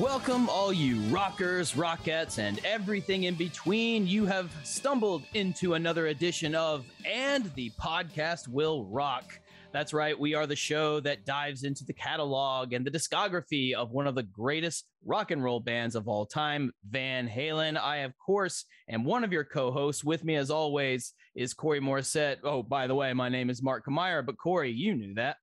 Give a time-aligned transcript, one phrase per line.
[0.00, 4.08] Welcome, all you rockers, rockettes, and everything in between.
[4.08, 9.38] You have stumbled into another edition of And the Podcast Will Rock.
[9.72, 13.92] That's right, we are the show that dives into the catalog and the discography of
[13.92, 17.80] one of the greatest rock and roll bands of all time, Van Halen.
[17.80, 20.02] I, of course, am one of your co hosts.
[20.02, 22.38] With me, as always, is Corey Morissette.
[22.42, 25.36] Oh, by the way, my name is Mark Kamier, but Corey, you knew that.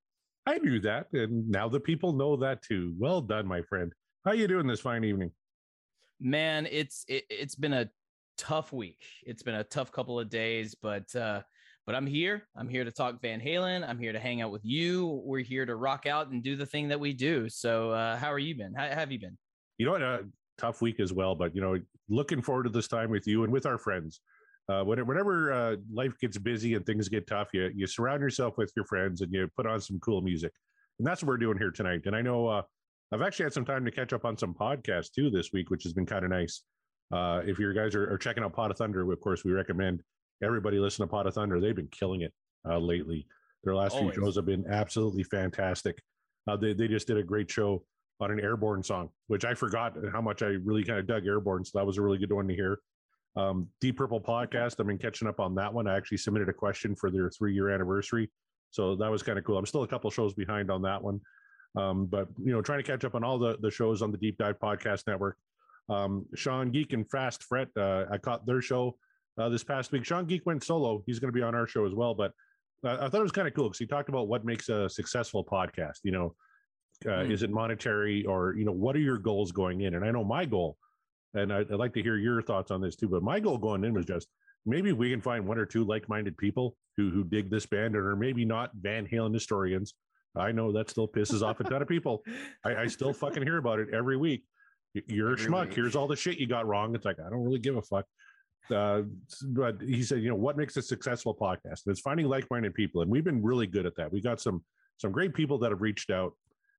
[0.45, 2.93] I knew that, and now the people know that too.
[2.99, 3.93] Well done, my friend.
[4.23, 5.31] How you doing this fine evening?
[6.19, 7.89] Man, it's it, it's been a
[8.37, 9.01] tough week.
[9.25, 11.41] It's been a tough couple of days, but uh
[11.87, 12.43] but I'm here.
[12.55, 13.87] I'm here to talk Van Halen.
[13.87, 15.23] I'm here to hang out with you.
[15.25, 17.49] We're here to rock out and do the thing that we do.
[17.49, 18.75] So, uh, how are you been?
[18.75, 19.35] How have you been?
[19.79, 20.03] You know what?
[20.03, 20.25] A
[20.59, 23.51] tough week as well, but you know, looking forward to this time with you and
[23.51, 24.21] with our friends.
[24.69, 28.71] Uh, whenever uh, life gets busy and things get tough, you you surround yourself with
[28.75, 30.53] your friends and you put on some cool music,
[30.99, 32.01] and that's what we're doing here tonight.
[32.05, 32.61] And I know uh,
[33.11, 35.83] I've actually had some time to catch up on some podcasts too this week, which
[35.83, 36.63] has been kind of nice.
[37.11, 40.01] Uh, if you guys are, are, checking out Pod of Thunder, of course, we recommend
[40.41, 41.59] everybody listen to Pod of Thunder.
[41.59, 42.33] They've been killing it
[42.67, 43.27] uh, lately.
[43.63, 44.15] Their last Always.
[44.15, 46.01] few shows have been absolutely fantastic.
[46.47, 47.83] Uh, they, they just did a great show
[48.21, 51.65] on an Airborne song, which I forgot how much I really kind of dug Airborne.
[51.65, 52.79] So that was a really good one to hear.
[53.35, 55.87] Um, Deep Purple podcast, I've been catching up on that one.
[55.87, 58.29] I actually submitted a question for their three year anniversary.
[58.71, 59.57] So that was kind of cool.
[59.57, 61.19] I'm still a couple shows behind on that one.
[61.75, 64.17] Um, but you know, trying to catch up on all the the shows on the
[64.17, 65.37] Deep Dive Podcast Network.
[65.89, 68.97] Um, Sean Geek and Fast Fret, uh, I caught their show
[69.37, 70.05] uh, this past week.
[70.05, 71.03] Sean Geek went solo.
[71.05, 72.13] He's going to be on our show as well.
[72.13, 72.31] But
[72.85, 74.89] uh, I thought it was kind of cool because he talked about what makes a
[74.89, 75.99] successful podcast.
[76.03, 76.35] You know,
[77.05, 77.31] mm.
[77.31, 79.95] is it monetary or you know what are your goals going in?
[79.95, 80.77] And I know my goal,
[81.33, 83.07] and I'd, I'd like to hear your thoughts on this too.
[83.07, 84.27] But my goal going in was just
[84.65, 88.05] maybe we can find one or two like-minded people who who dig this band and
[88.05, 89.93] are maybe not Van Halen historians
[90.35, 92.23] I know that still pisses off a ton of people.
[92.63, 94.43] I, I, still fucking hear about it every week.
[94.93, 95.67] You're every a schmuck.
[95.67, 95.75] Week.
[95.75, 96.95] Here's all the shit you got wrong.
[96.95, 98.05] It's like I don't really give a fuck.
[98.73, 99.01] Uh,
[99.47, 101.85] but he said, you know, what makes a successful podcast?
[101.85, 104.11] And it's finding like-minded people, and we've been really good at that.
[104.11, 104.63] We got some
[104.97, 106.33] some great people that have reached out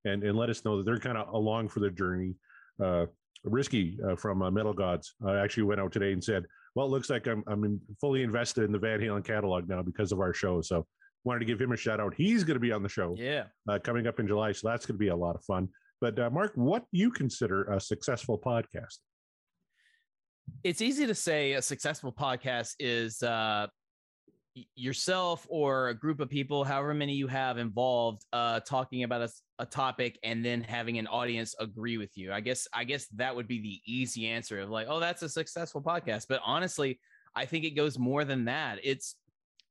[0.05, 2.35] and and let us know that they're kind of along for the journey.
[2.83, 3.07] Uh,
[3.45, 6.91] Risky uh, from uh, Metal Gods uh, actually went out today and said, "Well, it
[6.91, 10.21] looks like I'm I'm in, fully invested in the Van Halen catalog now because of
[10.21, 10.87] our show." So
[11.25, 12.15] wanted to give him a shout out.
[12.15, 13.15] He's going to be on the show.
[13.17, 13.45] Yeah.
[13.69, 14.53] Uh, coming up in July.
[14.53, 15.69] So that's going to be a lot of fun.
[16.01, 18.99] But uh, Mark, what do you consider a successful podcast?
[20.65, 23.69] It's easy to say a successful podcast is uh,
[24.75, 29.31] yourself or a group of people, however many you have involved, uh, talking about a,
[29.61, 32.33] a topic and then having an audience agree with you.
[32.33, 35.29] I guess I guess that would be the easy answer of like, oh, that's a
[35.29, 36.27] successful podcast.
[36.29, 36.99] But honestly,
[37.35, 38.79] I think it goes more than that.
[38.83, 39.15] It's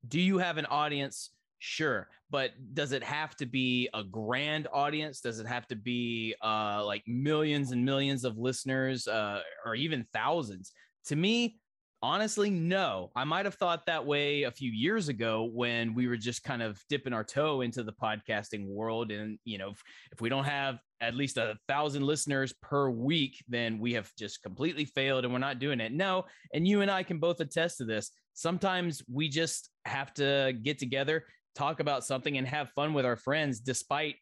[0.08, 1.32] do you have an audience
[1.64, 5.22] Sure, but does it have to be a grand audience?
[5.22, 10.04] Does it have to be uh, like millions and millions of listeners, uh, or even
[10.12, 10.72] thousands?
[11.06, 11.60] To me,
[12.02, 13.12] honestly, no.
[13.16, 16.64] I might have thought that way a few years ago when we were just kind
[16.64, 19.84] of dipping our toe into the podcasting world, and you know, if,
[20.14, 24.42] if we don't have at least a thousand listeners per week, then we have just
[24.42, 25.92] completely failed, and we're not doing it.
[25.94, 28.10] No, and you and I can both attest to this.
[28.34, 31.26] Sometimes we just have to get together
[31.56, 34.16] talk about something and have fun with our friends despite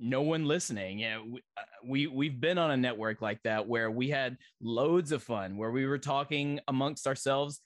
[0.00, 0.98] no one listening.
[0.98, 5.12] Yeah, we, uh, we we've been on a network like that where we had loads
[5.12, 7.60] of fun, where we were talking amongst ourselves,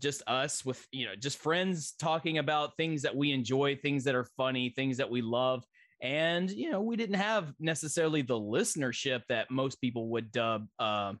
[0.00, 4.14] just us with you know just friends talking about things that we enjoy, things that
[4.14, 5.64] are funny, things that we love,
[6.00, 10.66] and you know we didn't have necessarily the listenership that most people would dub.
[10.78, 11.12] Uh,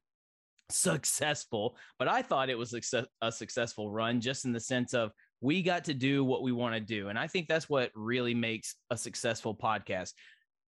[0.70, 2.74] successful but i thought it was
[3.20, 5.12] a successful run just in the sense of
[5.44, 7.08] we got to do what we want to do.
[7.10, 10.14] And I think that's what really makes a successful podcast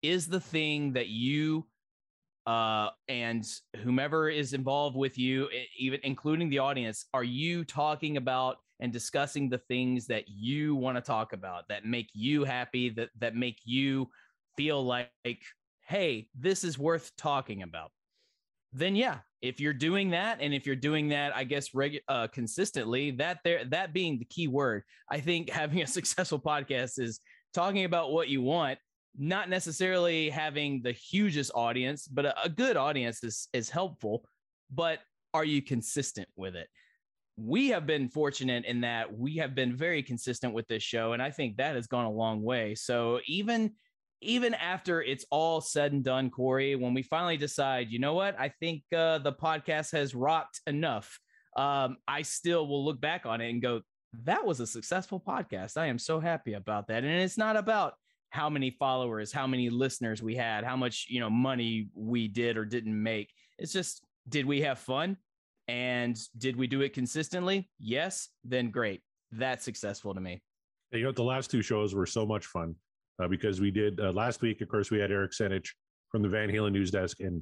[0.01, 1.65] is the thing that you
[2.45, 5.47] uh, and whomever is involved with you,
[5.79, 10.97] even including the audience, are you talking about and discussing the things that you want
[10.97, 14.09] to talk about that make you happy, that that make you
[14.57, 15.09] feel like,
[15.87, 17.91] hey, this is worth talking about.
[18.75, 22.27] Then yeah, if you're doing that, and if you're doing that, I guess regu- uh,
[22.27, 27.19] consistently, that there that being the key word, I think having a successful podcast is
[27.53, 28.77] talking about what you want,
[29.17, 34.25] not necessarily having the hugest audience, but a, a good audience is is helpful.
[34.69, 34.99] But
[35.33, 36.67] are you consistent with it?
[37.37, 41.21] We have been fortunate in that we have been very consistent with this show, and
[41.21, 42.75] I think that has gone a long way.
[42.75, 43.71] So even
[44.21, 48.39] even after it's all said and done, Corey, when we finally decide, you know what,
[48.39, 51.19] I think uh, the podcast has rocked enough,
[51.55, 53.81] um, I still will look back on it and go,
[54.23, 55.77] that was a successful podcast.
[55.77, 57.03] I am so happy about that.
[57.03, 57.93] And it's not about
[58.29, 62.57] how many followers, how many listeners we had, how much, you know, money we did
[62.57, 63.31] or didn't make.
[63.57, 65.17] It's just, did we have fun?
[65.67, 67.69] And did we do it consistently?
[67.79, 69.01] Yes, then great.
[69.31, 70.41] That's successful to me.
[70.91, 72.75] You know, the last two shows were so much fun
[73.21, 74.61] uh, because we did uh, last week.
[74.61, 75.67] Of course, we had Eric Senich
[76.11, 77.41] from the Van Halen news desk, and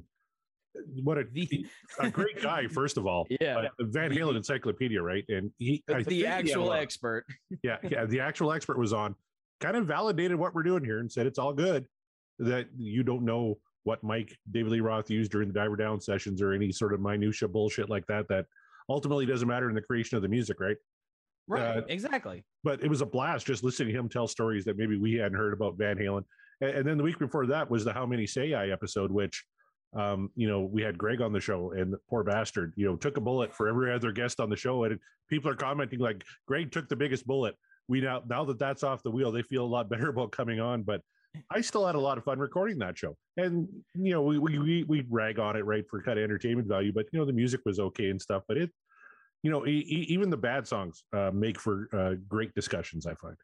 [1.02, 1.24] what a,
[2.00, 3.26] a great guy, first of all.
[3.40, 3.58] Yeah.
[3.58, 5.24] Uh, Van Halen Encyclopedia, right?
[5.28, 7.24] And he, the had actual lot- expert.
[7.62, 9.14] yeah, yeah, the actual expert was on,
[9.60, 11.86] kind of validated what we're doing here and said it's all good.
[12.38, 16.42] That you don't know what Mike David Lee Roth used during the Diver Down sessions
[16.42, 18.26] or any sort of minutia bullshit like that.
[18.28, 18.46] That
[18.88, 20.76] ultimately doesn't matter in the creation of the music, right?
[21.46, 21.78] Right.
[21.78, 22.44] Uh, exactly.
[22.62, 25.36] but it was a blast just listening to him tell stories that maybe we hadn't
[25.36, 26.24] heard about Van Halen.
[26.60, 29.44] And, and then the week before that was the How Many Say I episode, which,
[29.94, 32.96] um, you know, we had Greg on the show and the poor bastard, you know,
[32.96, 34.84] took a bullet for every other guest on the show.
[34.84, 34.98] And
[35.28, 37.54] people are commenting like, Greg took the biggest bullet.
[37.88, 40.60] We now, now that that's off the wheel, they feel a lot better about coming
[40.60, 40.82] on.
[40.82, 41.02] But
[41.50, 43.16] I still had a lot of fun recording that show.
[43.36, 46.68] And, you know, we, we, we, we rag on it, right, for kind of entertainment
[46.68, 48.44] value, but, you know, the music was okay and stuff.
[48.46, 48.70] But it,
[49.44, 53.06] you know, e- e- even the bad songs uh, make for uh, great discussions.
[53.06, 53.36] I find.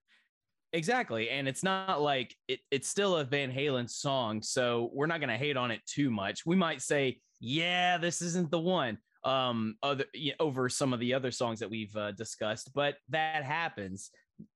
[0.72, 1.28] Exactly.
[1.30, 4.40] And it's not like it, it's still a Van Halen song.
[4.40, 6.46] So we're not going to hate on it too much.
[6.46, 11.12] We might say, yeah, this isn't the one um other y- over some of the
[11.12, 14.10] other songs that we've uh, discussed but that happens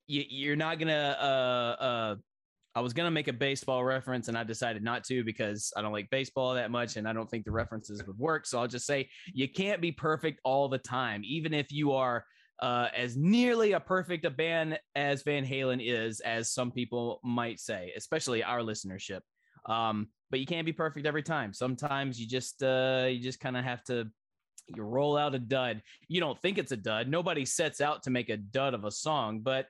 [0.07, 2.17] you, you're not gonna uh uh
[2.75, 5.93] i was gonna make a baseball reference and i decided not to because i don't
[5.93, 8.87] like baseball that much and i don't think the references would work so i'll just
[8.87, 12.25] say you can't be perfect all the time even if you are
[12.61, 17.59] uh, as nearly a perfect a band as Van Halen is, as some people might
[17.59, 19.21] say, especially our listenership.
[19.67, 21.53] Um, but you can't be perfect every time.
[21.53, 24.09] Sometimes you just uh, you just kind of have to
[24.69, 25.83] you roll out a dud.
[26.09, 27.09] You don't think it's a dud.
[27.09, 29.67] Nobody sets out to make a dud of a song, but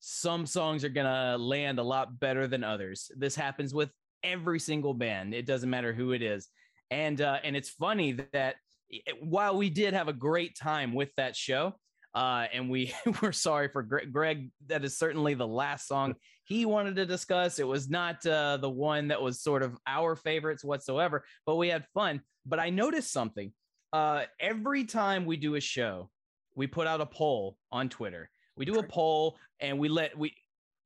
[0.00, 3.10] some songs are gonna land a lot better than others.
[3.16, 3.90] This happens with
[4.22, 5.34] every single band.
[5.34, 6.48] It doesn't matter who it is,
[6.90, 8.56] and uh, and it's funny that
[8.88, 11.74] it- while we did have a great time with that show,
[12.14, 12.92] uh, and we
[13.22, 14.50] were sorry for Greg, Greg.
[14.66, 16.14] That is certainly the last song
[16.44, 17.58] he wanted to discuss.
[17.60, 21.68] It was not uh, the one that was sort of our favorites whatsoever, but we
[21.68, 22.22] had fun.
[22.44, 23.52] But I noticed something.
[23.92, 26.10] Uh, every time we do a show,
[26.56, 28.30] we put out a poll on Twitter.
[28.56, 30.34] We do a poll and we let we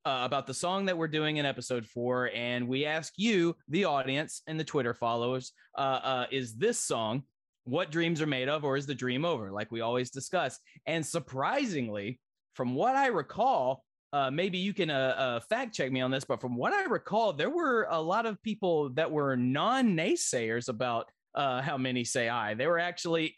[0.05, 3.85] uh, about the song that we're doing in episode four, and we ask you, the
[3.85, 7.23] audience and the Twitter followers, uh, uh, is this song
[7.63, 9.51] what dreams are made of, or is the dream over?
[9.51, 10.59] Like we always discuss.
[10.85, 12.19] And surprisingly,
[12.53, 13.83] from what I recall,
[14.13, 16.83] uh, maybe you can uh, uh, fact check me on this, but from what I
[16.83, 22.03] recall, there were a lot of people that were non naysayers about uh, how many
[22.03, 22.53] say I.
[22.53, 23.35] They were actually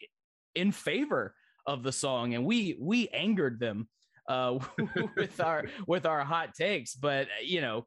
[0.54, 1.34] in favor
[1.66, 3.88] of the song, and we we angered them
[4.28, 4.58] uh,
[5.16, 6.94] with our with our hot takes.
[6.94, 7.86] But you know,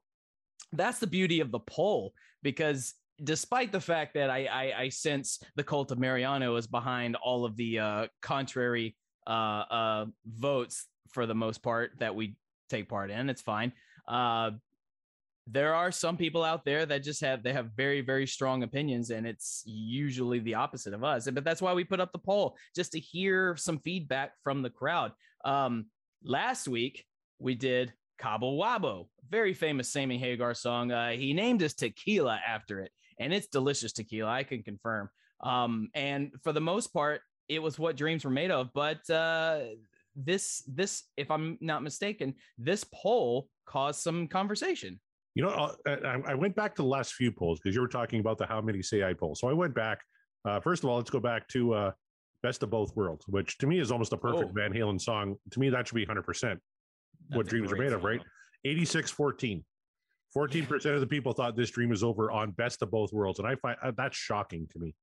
[0.73, 2.13] that's the beauty of the poll
[2.43, 7.15] because despite the fact that I, I, I sense the cult of Mariano is behind
[7.15, 8.95] all of the uh, contrary
[9.27, 12.35] uh, uh, votes for the most part that we
[12.69, 13.73] take part in, it's fine.
[14.07, 14.51] Uh,
[15.47, 19.09] there are some people out there that just have they have very very strong opinions
[19.09, 22.55] and it's usually the opposite of us but that's why we put up the poll
[22.75, 25.11] just to hear some feedback from the crowd
[25.43, 25.85] um
[26.23, 27.05] last week
[27.39, 30.91] we did Cabo Wabo, very famous Sammy Hagar song.
[30.91, 34.29] Uh, he named his tequila after it, and it's delicious tequila.
[34.29, 35.09] I can confirm.
[35.43, 38.69] Um, and for the most part, it was what dreams were made of.
[38.73, 39.61] But uh,
[40.15, 44.99] this, this, if I'm not mistaken, this poll caused some conversation.
[45.33, 47.87] You know, uh, I, I went back to the last few polls because you were
[47.87, 49.33] talking about the how many say I poll.
[49.33, 49.99] So I went back.
[50.43, 51.91] Uh, first of all, let's go back to uh,
[52.43, 54.53] Best of Both Worlds, which to me is almost a perfect Oh.
[54.53, 55.35] Van Halen song.
[55.51, 56.59] To me, that should be 100%.
[57.29, 58.21] What That's a dreams are made of, right?
[58.65, 59.63] 86 14.
[60.35, 63.39] 14% of the people thought this dream is over on Best of Both Worlds.
[63.39, 64.95] And I find uh, that's shocking to me.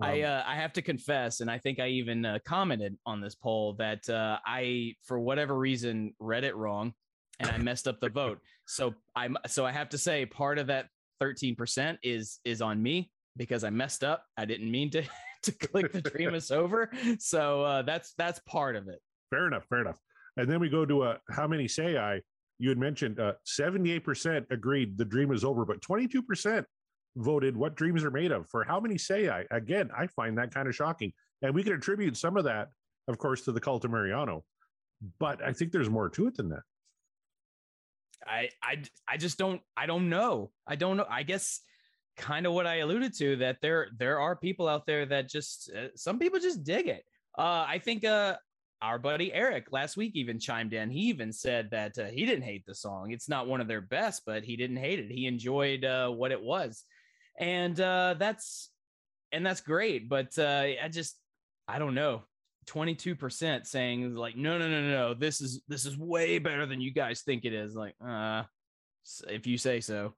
[0.00, 3.20] I Um, uh, I have to confess, and I think I even uh, commented on
[3.20, 6.92] this poll that uh, I, for whatever reason, read it wrong,
[7.40, 8.38] and I messed up the vote.
[8.66, 10.86] So I'm so I have to say part of that
[11.20, 14.24] 13% is is on me because I messed up.
[14.36, 15.02] I didn't mean to
[15.42, 16.90] to click the dream is over.
[17.18, 19.00] So uh, that's that's part of it.
[19.30, 19.64] Fair enough.
[19.68, 19.98] Fair enough.
[20.36, 22.20] And then we go to a how many say I?
[22.58, 26.64] You had mentioned uh, 78% agreed the dream is over, but 22%
[27.16, 28.48] voted what dreams are made of.
[28.48, 29.44] For how many say I?
[29.52, 31.12] Again, I find that kind of shocking.
[31.42, 32.70] And we can attribute some of that,
[33.06, 34.44] of course, to the cult of Mariano.
[35.20, 36.62] But I think there's more to it than that.
[38.26, 40.50] I I I just don't I don't know.
[40.66, 41.06] I don't know.
[41.08, 41.60] I guess
[42.18, 45.70] kind of what I alluded to that there there are people out there that just
[45.74, 47.04] uh, some people just dig it.
[47.38, 48.36] Uh, I think uh,
[48.82, 50.90] our buddy Eric last week even chimed in.
[50.90, 53.12] He even said that uh, he didn't hate the song.
[53.12, 55.10] It's not one of their best, but he didn't hate it.
[55.10, 56.84] He enjoyed uh, what it was,
[57.38, 58.70] and uh, that's
[59.32, 60.08] and that's great.
[60.08, 61.16] But I just
[61.66, 62.22] I don't know.
[62.66, 66.92] 22% saying like no no no no this is this is way better than you
[66.92, 68.42] guys think it is like uh
[69.26, 70.12] if you say so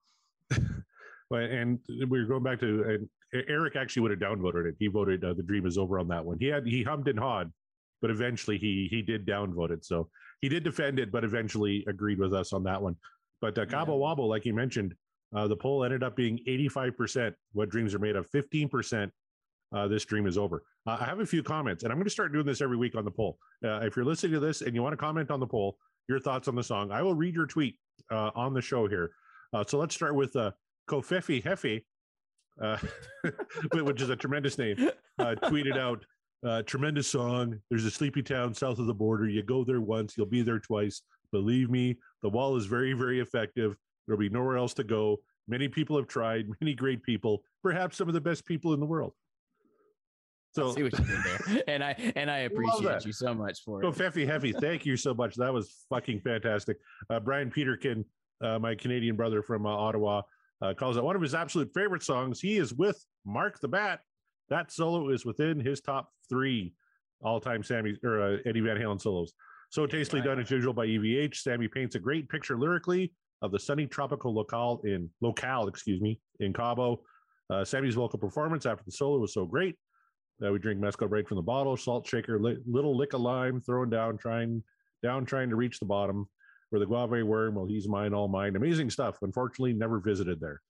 [1.38, 3.08] and we are going back to and
[3.48, 4.74] Eric actually would have downvoted it.
[4.78, 6.38] He voted uh, the dream is over on that one.
[6.40, 7.52] He had he hummed and hawed,
[8.00, 9.84] but eventually he he did downvote it.
[9.84, 10.08] So
[10.40, 12.96] he did defend it, but eventually agreed with us on that one.
[13.40, 14.14] But uh, Cabo Yeah.
[14.14, 14.94] Wabo, like you mentioned,
[15.34, 19.10] uh, the poll ended up being 85% what dreams are made of, 15%
[19.72, 20.64] uh, this dream is over.
[20.86, 22.96] Uh, I have a few comments, and I'm going to start doing this every week
[22.96, 23.38] on the poll.
[23.64, 25.76] Uh, if you're listening to this and you want to comment on the poll,
[26.08, 27.78] your thoughts on the song, I will read your tweet
[28.10, 29.12] uh, on the show here.
[29.52, 30.50] Uh, so let's start with uh,
[30.90, 31.84] Kofefi Hefe,
[32.60, 32.78] uh,
[33.84, 36.04] which is a tremendous name, uh, tweeted out,
[36.44, 37.60] uh, tremendous song.
[37.70, 39.28] There's a sleepy town south of the border.
[39.28, 41.02] You go there once, you'll be there twice.
[41.30, 43.76] Believe me, the wall is very, very effective.
[44.06, 45.18] There'll be nowhere else to go.
[45.46, 48.86] Many people have tried, many great people, perhaps some of the best people in the
[48.86, 49.12] world.
[50.52, 53.82] So, see what you did there and i and i appreciate you so much for
[53.82, 55.36] so it Feffy Heffy, thank you so much.
[55.36, 56.78] That was fucking fantastic.
[57.08, 58.04] Uh, Brian Peterkin,
[58.40, 60.22] uh, my Canadian brother from uh, Ottawa,
[60.62, 62.40] uh, calls it one of his absolute favorite songs.
[62.40, 64.00] He is with Mark the Bat.
[64.48, 66.74] That solo is within his top three
[67.22, 69.32] all-time Sammy or uh, Eddie Van Halen solos.
[69.70, 71.36] So tastily done as usual by EVH.
[71.36, 73.12] Sammy paints a great picture lyrically
[73.42, 77.00] of the sunny tropical locale in locale, excuse me, in Cabo.
[77.50, 79.76] Uh, Sammy's vocal performance after the solo was so great.
[80.44, 83.60] Uh, we drink mezcal right from the bottle, salt shaker, li- little lick of lime
[83.60, 84.62] thrown down, trying
[85.02, 86.28] down, trying to reach the bottom
[86.70, 87.54] where the guave worm.
[87.54, 88.56] Well, he's mine, all mine.
[88.56, 89.18] Amazing stuff.
[89.22, 90.60] Unfortunately, never visited there.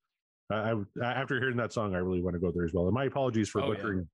[0.50, 2.86] I, I after hearing that song, I really want to go there as well.
[2.86, 3.74] And my apologies for Oh, yeah.
[3.76, 4.08] butchering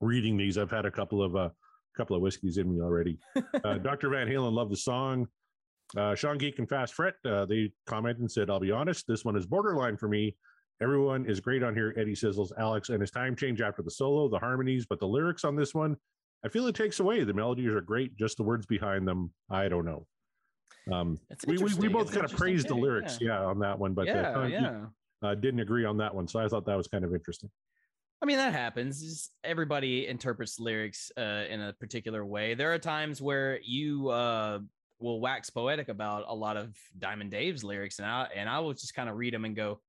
[0.00, 0.56] reading these.
[0.58, 1.50] I've had a couple of uh,
[1.96, 3.18] couple of whiskeys in me already.
[3.64, 4.08] uh, Dr.
[4.10, 5.26] Van Halen loved the song.
[5.96, 9.24] Uh, Sean Geek and Fast Fret, uh, they commented and said, I'll be honest, this
[9.24, 10.36] one is borderline for me.
[10.82, 11.94] Everyone is great on here.
[11.96, 15.44] Eddie Sizzles, Alex, and his time change after the solo, the harmonies, but the lyrics
[15.44, 15.96] on this one,
[16.44, 17.22] I feel it takes away.
[17.24, 20.06] The melodies are great, just the words behind them, I don't know.
[20.92, 23.44] Um, we, we, we both kind of praised the lyrics, yeah.
[23.44, 24.84] on that one, but yeah, Geek, yeah.
[25.22, 26.28] uh, didn't agree on that one.
[26.28, 27.50] So I thought that was kind of interesting.
[28.22, 29.02] I mean, that happens.
[29.02, 32.54] Just everybody interprets lyrics uh, in a particular way.
[32.54, 34.60] There are times where you uh,
[34.98, 38.72] will wax poetic about a lot of Diamond Dave's lyrics, and I and I will
[38.72, 39.80] just kind of read them and go,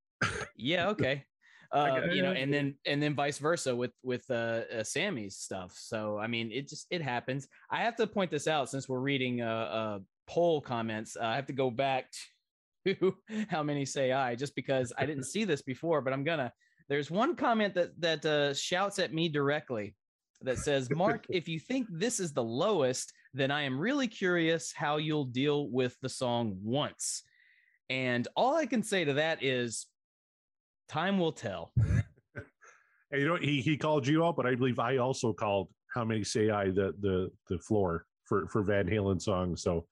[0.57, 1.23] "Yeah, okay,"
[1.71, 5.73] uh, you know, and then and then vice versa with with uh, uh, Sammy's stuff.
[5.75, 7.47] So I mean, it just it happens.
[7.71, 11.17] I have to point this out since we're reading uh, uh, poll comments.
[11.17, 12.11] Uh, I have to go back
[12.87, 13.15] to
[13.49, 16.51] how many say I, just because I didn't see this before, but I'm gonna.
[16.89, 19.95] There's one comment that that uh, shouts at me directly
[20.41, 24.71] that says, "Mark, if you think this is the lowest, then I am really curious
[24.71, 27.23] how you'll deal with the song once."
[27.89, 29.87] And all I can say to that is,
[30.89, 31.71] time will tell.
[33.13, 36.23] You know, he he called you out, but I believe I also called how many
[36.23, 39.61] say I the the the floor for for Van Halen songs.
[39.61, 39.87] So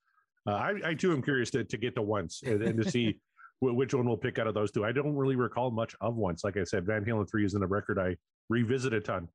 [0.47, 3.19] uh, I I too am curious to to get to once and, and to see
[3.59, 4.85] wh- which one we'll pick out of those two.
[4.85, 6.43] I don't really recall much of once.
[6.43, 8.17] Like I said, Van Halen three isn't a record I
[8.49, 9.27] revisit a ton.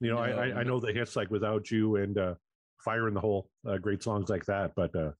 [0.00, 2.34] You know, I, I I know the hits like Without You and uh,
[2.84, 4.72] Fire in the Hole, uh, great songs like that.
[4.74, 5.12] But uh,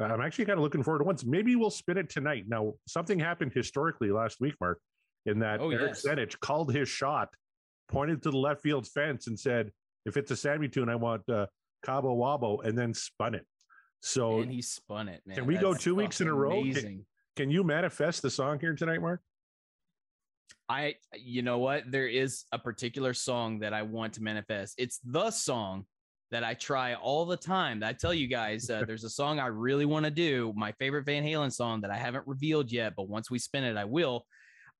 [0.00, 1.24] I'm actually kind of looking forward to once.
[1.24, 2.44] Maybe we'll spin it tonight.
[2.48, 4.80] Now, something happened historically last week, Mark,
[5.26, 6.04] in that Oh, Eric yes.
[6.04, 7.28] Senich called his shot,
[7.88, 9.70] pointed to the left field fence, and said,
[10.06, 11.46] "If it's a Sammy tune, I want uh,
[11.84, 13.46] Cabo Wabo," and then spun it.
[14.02, 15.36] So, and he spun it, man.
[15.36, 16.60] can we go two weeks in a row?
[16.60, 17.06] Amazing.
[17.36, 19.20] can you manifest the song here tonight, Mark?
[20.68, 21.84] I, you know what?
[21.88, 24.74] There is a particular song that I want to manifest.
[24.76, 25.86] It's the song
[26.32, 27.80] that I try all the time.
[27.84, 31.06] I tell you guys, uh, there's a song I really want to do, my favorite
[31.06, 34.26] Van Halen song that I haven't revealed yet, but once we spin it, I will.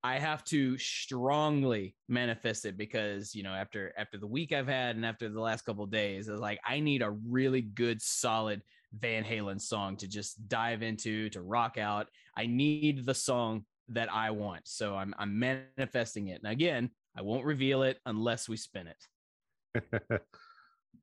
[0.03, 4.97] I have to strongly manifest it because you know after after the week I've had
[4.97, 8.63] and after the last couple of days, it's like I need a really good, solid
[8.99, 12.09] Van Halen song to just dive into to rock out.
[12.37, 16.41] I need the song that I want, so I'm I'm manifesting it.
[16.43, 19.91] And again, I won't reveal it unless we spin it.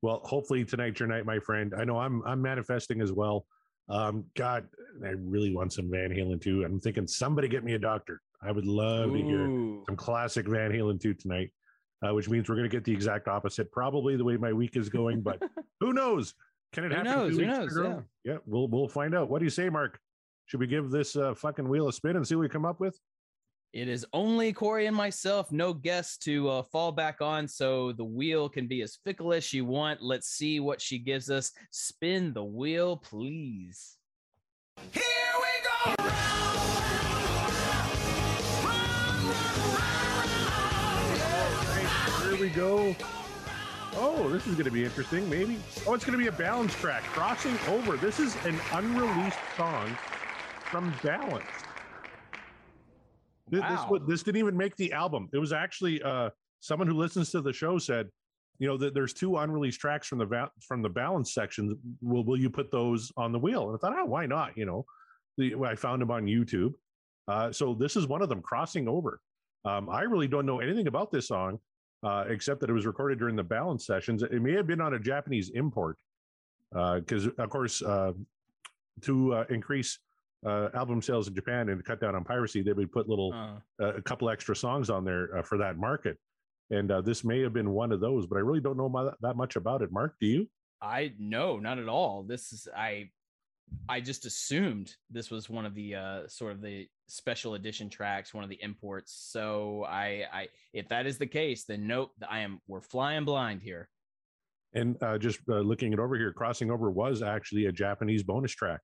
[0.02, 1.74] well, hopefully tonight's your night, my friend.
[1.76, 3.46] I know I'm I'm manifesting as well.
[3.88, 4.68] Um, God,
[5.04, 6.64] I really want some Van Halen too.
[6.64, 8.22] I'm thinking somebody get me a doctor.
[8.42, 9.46] I would love to hear
[9.86, 11.50] some classic Van Halen too tonight,
[12.06, 14.76] uh, which means we're going to get the exact opposite, probably the way my week
[14.76, 15.20] is going.
[15.20, 15.42] But
[15.80, 16.34] who knows?
[16.72, 17.12] Can it Who happen?
[17.12, 17.32] knows?
[17.32, 17.76] Who weeks in a knows?
[17.76, 18.02] row?
[18.24, 19.28] Yeah, we'll we'll find out.
[19.28, 19.98] What do you say, Mark?
[20.46, 22.80] Should we give this uh, fucking wheel a spin and see what we come up
[22.80, 22.98] with?
[23.72, 28.04] It is only Corey and myself, no guests to uh, fall back on, so the
[28.04, 30.02] wheel can be as fickle as you want.
[30.02, 31.52] Let's see what she gives us.
[31.70, 33.96] Spin the wheel, please.
[34.92, 35.02] Here
[35.36, 36.04] we go.
[42.22, 42.94] Here we go.
[43.94, 45.28] Oh, this is going to be interesting.
[45.28, 45.58] Maybe.
[45.86, 47.02] Oh, it's going to be a balance track.
[47.04, 47.96] Crossing over.
[47.96, 49.88] This is an unreleased song
[50.70, 51.44] from Balance.
[53.50, 53.98] Th- This, Wow.
[54.06, 55.28] this didn't even make the album.
[55.32, 56.30] It was actually uh,
[56.60, 58.08] someone who listens to the show said,
[58.60, 61.76] you know, that there's two unreleased tracks from the va- from the Balance section.
[62.02, 63.68] Will will you put those on the wheel?
[63.70, 64.56] And I thought, oh, why not?
[64.56, 64.84] You know,
[65.36, 66.74] the, I found them on YouTube.
[67.26, 68.40] Uh, so this is one of them.
[68.42, 69.20] Crossing over.
[69.64, 71.58] Um, I really don't know anything about this song
[72.02, 74.22] uh, except that it was recorded during the balance sessions.
[74.22, 75.98] It may have been on a Japanese import
[76.72, 78.12] because, of course, uh,
[79.02, 79.98] to uh, increase
[80.46, 83.60] uh, album sales in Japan and cut down on piracy, they would put little Uh,
[83.82, 86.16] uh, a couple extra songs on there uh, for that market.
[86.70, 89.36] And uh, this may have been one of those, but I really don't know that
[89.36, 89.90] much about it.
[89.92, 90.48] Mark, do you?
[90.80, 92.22] I no, not at all.
[92.22, 93.10] This is I
[93.88, 98.32] I just assumed this was one of the uh sort of the special edition tracks,
[98.32, 99.28] one of the imports.
[99.30, 103.62] So I I if that is the case, then nope, I am we're flying blind
[103.62, 103.88] here.
[104.72, 108.52] And uh, just uh, looking it over here, Crossing Over was actually a Japanese bonus
[108.52, 108.80] track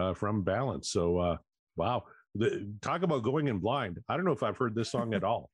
[0.00, 0.90] uh, from Balance.
[0.90, 1.36] So, uh,
[1.76, 2.04] wow.
[2.36, 3.98] The, talk about going in blind.
[4.08, 5.50] I don't know if I've heard this song at all.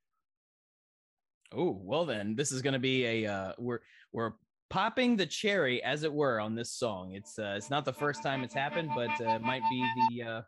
[1.57, 3.79] Oh, well then this is going to be a uh we're
[4.13, 4.33] we're
[4.75, 7.13] popping the cherry as it were on this song.
[7.15, 10.23] It's uh it's not the first time it's happened, but uh, it might be the
[10.25, 10.43] uh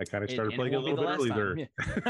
[0.00, 1.58] I kind of started and playing a little bit early there.
[1.58, 1.66] Yeah.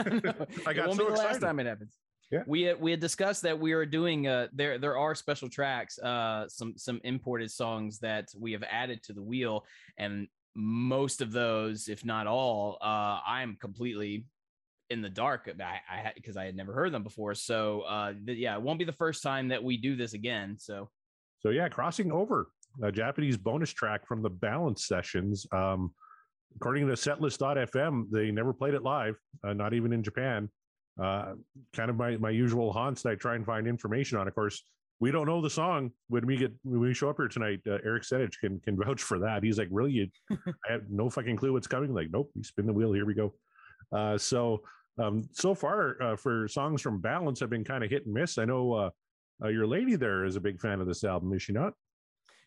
[0.67, 1.97] I it got won't so be the last time it happens.
[2.31, 2.43] Yeah.
[2.47, 5.99] We had, we had discussed that we are doing uh there there are special tracks,
[5.99, 9.65] uh some some imported songs that we have added to the wheel
[9.97, 14.27] and most of those, if not all, uh I'm completely
[14.95, 17.35] in the dark I, I had because I had never heard them before.
[17.35, 20.57] So uh th- yeah, it won't be the first time that we do this again.
[20.59, 20.89] So
[21.41, 22.49] So yeah, crossing over
[22.83, 25.47] a Japanese bonus track from the balance sessions.
[25.53, 25.93] Um,
[26.57, 30.49] according to setlist.fm, they never played it live, uh, not even in Japan.
[31.03, 31.35] Uh,
[31.73, 34.29] kind of my, my usual haunts that I try and find information on.
[34.29, 34.63] Of course,
[35.01, 37.61] we don't know the song when we get when we show up here tonight.
[37.67, 39.43] Uh, Eric Senich can can vouch for that.
[39.43, 41.93] He's like, really, you, I have no fucking clue what's coming.
[41.93, 42.93] Like, nope, we spin the wheel.
[42.93, 43.35] Here we go.
[43.93, 44.63] Uh, so
[44.99, 48.39] um, so far uh, for songs from Balance have been kind of hit and miss.
[48.39, 48.91] I know uh,
[49.43, 51.75] uh, your lady there is a big fan of this album, is she not?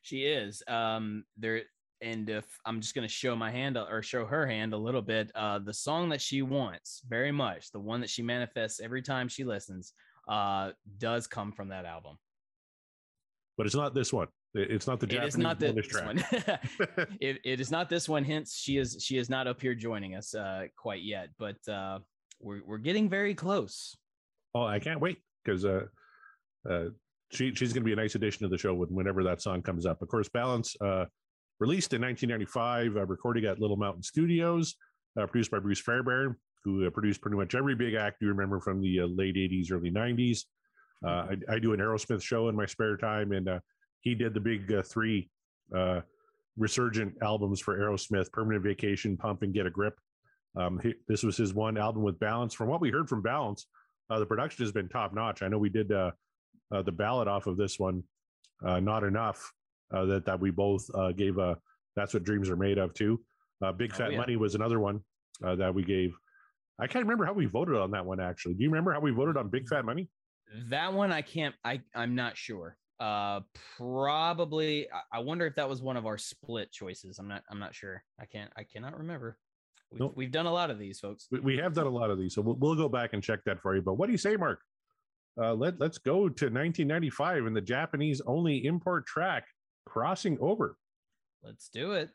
[0.02, 0.64] She is.
[0.68, 1.64] Um, there,
[2.02, 5.32] and if I'm just gonna show my hand or show her hand a little bit,
[5.36, 9.28] uh, the song that she wants very much, the one that she manifests every time
[9.28, 9.94] she listens,
[10.28, 12.18] uh, does come from that album.
[13.58, 14.28] But it's not this one.
[14.54, 16.06] It's not the It Japanese is not the, this track.
[16.06, 16.18] one.
[17.20, 18.24] it, it is not this one.
[18.24, 22.00] Hence, she is she is not up here joining us uh, quite yet, but uh,
[22.40, 23.96] we're we're getting very close.
[24.56, 25.86] oh, I can't wait because uh,
[26.70, 26.86] uh,
[27.32, 29.62] she she's going to be a nice addition to the show when, whenever that song
[29.62, 30.02] comes up.
[30.02, 31.06] Of course, Balance uh,
[31.60, 34.76] released in 1995, uh, recording at Little Mountain Studios,
[35.20, 38.60] uh, produced by Bruce Fairbairn, who uh, produced pretty much every big act you remember
[38.60, 40.42] from the uh, late 80s, early 90s.
[41.06, 43.60] Uh, I, I do an Aerosmith show in my spare time, and uh,
[44.02, 45.30] he did the big uh, three
[45.76, 46.02] uh,
[46.58, 49.96] resurgent albums for Aerosmith: Permanent Vacation, Pump, and Get a Grip.
[50.58, 52.54] Um, he, this was his one album with Balance.
[52.54, 53.68] From what we heard from Balance,
[54.10, 55.42] uh, the production has been top notch.
[55.42, 56.12] I know we did uh,
[56.74, 58.04] uh, the ballad off of this one,
[58.66, 59.52] uh, not enough.
[59.94, 61.58] Uh, that that we both uh, gave a.
[61.96, 63.22] That's what dreams are made of too.
[63.64, 64.18] Uh, Big Oh, Fat yeah.
[64.18, 65.02] Money was another one
[65.44, 66.14] uh, that we gave.
[66.80, 68.56] I can't remember how we voted on that one actually.
[68.56, 70.10] Do you remember how we voted on Big Fat Money?
[70.70, 71.56] That one I can't.
[71.64, 72.78] I I'm not sure.
[73.00, 73.42] Uh,
[73.78, 74.88] probably.
[75.12, 77.20] I wonder if that was one of our split choices.
[77.20, 77.44] I'm not.
[77.50, 78.04] I'm not sure.
[78.20, 78.52] I can't.
[78.58, 79.38] I cannot remember.
[79.92, 80.14] We've, Nope.
[80.16, 81.28] we've done a lot of these, folks.
[81.32, 83.40] We, we have done a lot of these, so we'll, we'll go back and check
[83.46, 83.82] that for you.
[83.82, 84.60] But what do you say, Mark?
[85.40, 89.46] Uh, let Let's go to 1995 and the Japanese only import track
[89.86, 90.78] "Crossing Over."
[91.44, 92.10] Let's do it.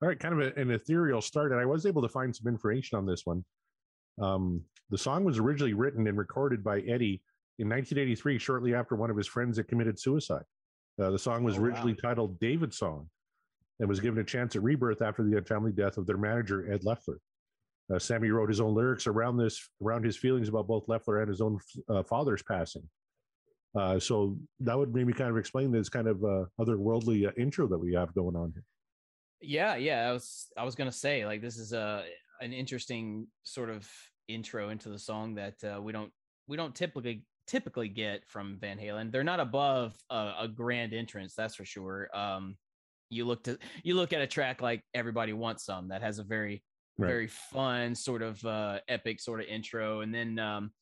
[0.00, 2.46] All right, kind of a, an ethereal start, and I was able to find some
[2.46, 3.44] information on this one.
[4.20, 7.20] Um, the song was originally written and recorded by Eddie
[7.58, 10.44] in 1983, shortly after one of his friends had committed suicide.
[11.00, 12.08] Uh, the song was oh, originally wow.
[12.10, 13.08] titled David's Song
[13.80, 16.84] and was given a chance at rebirth after the family death of their manager, Ed
[16.84, 17.18] Leffler.
[17.92, 21.28] Uh, Sammy wrote his own lyrics around this, around his feelings about both Leffler and
[21.28, 22.82] his own uh, father's passing.
[23.74, 27.66] Uh, so that would maybe kind of explain this kind of uh, otherworldly uh, intro
[27.66, 28.64] that we have going on here.
[29.40, 30.08] Yeah, yeah.
[30.08, 32.04] I was I was gonna say like this is a
[32.40, 33.88] an interesting sort of
[34.26, 36.10] intro into the song that uh, we don't
[36.48, 39.12] we don't typically typically get from Van Halen.
[39.12, 42.08] They're not above a, a grand entrance, that's for sure.
[42.14, 42.56] Um,
[43.10, 46.24] you look to you look at a track like Everybody Wants Some that has a
[46.24, 46.62] very
[46.98, 47.08] Right.
[47.08, 50.72] very fun sort of uh, epic sort of intro, and then um,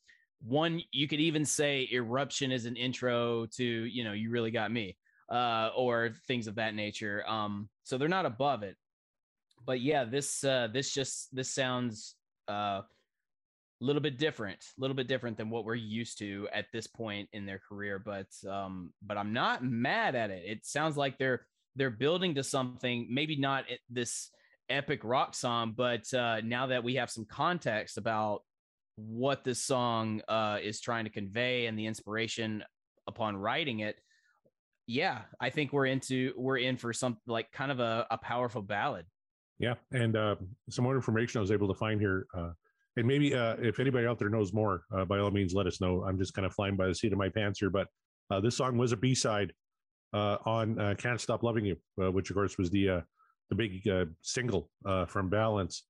[0.40, 4.72] one you could even say Eruption is an intro to you know you really got
[4.72, 4.96] me
[5.30, 7.24] uh, or things of that nature.
[7.28, 8.76] Um, so they're not above it.
[9.64, 12.14] But yeah, this uh, this just this sounds
[12.48, 12.84] uh, a
[13.80, 17.28] little bit different, a little bit different than what we're used to at this point
[17.32, 17.98] in their career.
[17.98, 20.44] But um, but I'm not mad at it.
[20.46, 23.08] It sounds like they're they're building to something.
[23.10, 24.30] Maybe not this
[24.68, 28.42] epic rock song, but uh, now that we have some context about
[28.96, 32.64] what this song uh, is trying to convey and the inspiration
[33.06, 33.96] upon writing it,
[34.86, 38.62] yeah, I think we're into we're in for some like kind of a, a powerful
[38.62, 39.06] ballad.
[39.58, 40.36] Yeah, and uh,
[40.70, 42.50] some more information I was able to find here, uh,
[42.96, 45.80] and maybe uh, if anybody out there knows more, uh, by all means, let us
[45.80, 46.04] know.
[46.04, 47.88] I'm just kind of flying by the seat of my pants here, but
[48.30, 49.52] uh, this song was a B side
[50.12, 53.02] uh, on "Can't Stop Loving You," which of course was the
[53.50, 55.84] the big uh, single uh, from Balance,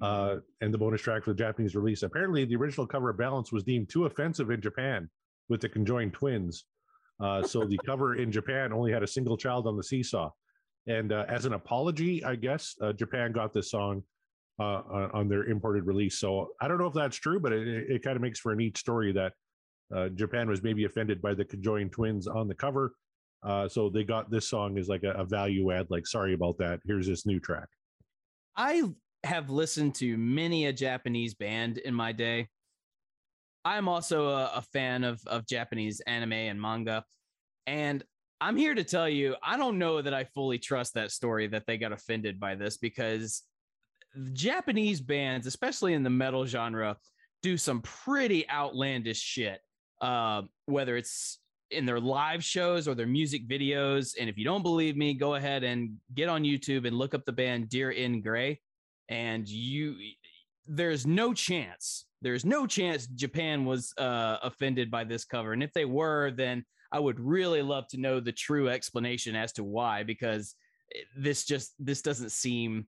[0.00, 2.02] uh, and the bonus track for the Japanese release.
[2.02, 5.08] Apparently, the original cover of Balance was deemed too offensive in Japan
[5.48, 6.64] with the conjoined twins,
[7.20, 10.30] uh, so the cover in Japan only had a single child on the seesaw.
[10.86, 14.02] And uh, as an apology, I guess uh, Japan got this song
[14.58, 16.18] uh, on, their imported release.
[16.18, 18.56] So I don't know if that's true, but it, it kind of makes for a
[18.56, 19.32] neat story that
[19.94, 22.92] uh, Japan was maybe offended by the conjoined twins on the cover.
[23.42, 26.58] Uh, so they got this song as like a, a value add, like, sorry about
[26.58, 26.80] that.
[26.84, 27.68] Here's this new track.
[28.56, 28.82] I
[29.24, 32.48] have listened to many a Japanese band in my day.
[33.64, 37.04] I'm also a, a fan of, of Japanese anime and manga.
[37.66, 38.02] And
[38.40, 41.66] I'm here to tell you, I don't know that I fully trust that story that
[41.66, 43.42] they got offended by this because
[44.32, 46.96] Japanese bands, especially in the metal genre,
[47.42, 49.60] do some pretty outlandish shit.
[50.00, 51.38] Uh, whether it's
[51.70, 54.14] in their live shows or their music videos.
[54.18, 57.24] And if you don't believe me, go ahead and get on YouTube and look up
[57.24, 58.60] the band Dir En Grey.
[59.08, 59.96] And you,
[60.66, 65.52] there's no chance, there's no chance Japan was uh, offended by this cover.
[65.52, 69.52] And if they were, then I would really love to know the true explanation as
[69.54, 70.54] to why, because
[71.16, 72.86] this just, this doesn't seem,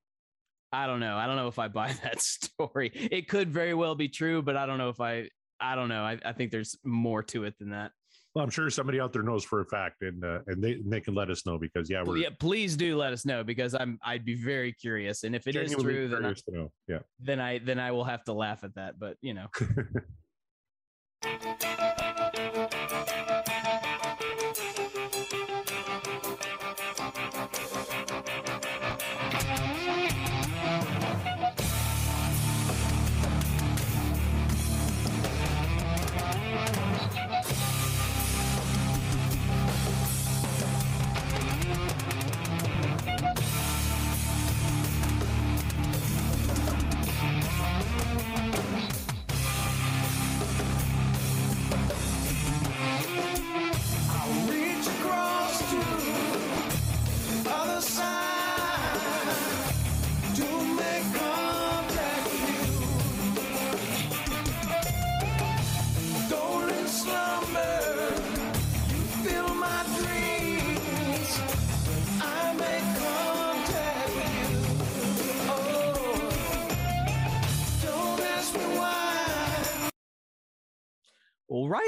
[0.73, 1.17] I don't know.
[1.17, 2.91] I don't know if I buy that story.
[2.95, 5.29] It could very well be true, but I don't know if I,
[5.61, 6.03] I don't know.
[6.03, 7.93] I, I think there's more to it than that.
[8.35, 11.01] Well, I'm sure somebody out there knows for a fact, and uh, and they they
[11.01, 13.99] can let us know because yeah, we're yeah, please do let us know because I'm
[14.03, 15.25] I'd be very curious.
[15.25, 16.35] And if it is true, then I.
[16.89, 16.99] Yeah.
[17.21, 18.99] then I then I will have to laugh at that.
[18.99, 19.49] But you know,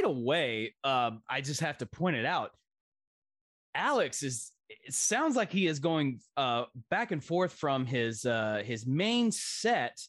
[0.04, 2.50] right away, um, I just have to point it out.
[3.74, 4.50] Alex is.
[4.70, 9.30] It sounds like he is going uh, back and forth from his uh, his main
[9.30, 10.00] set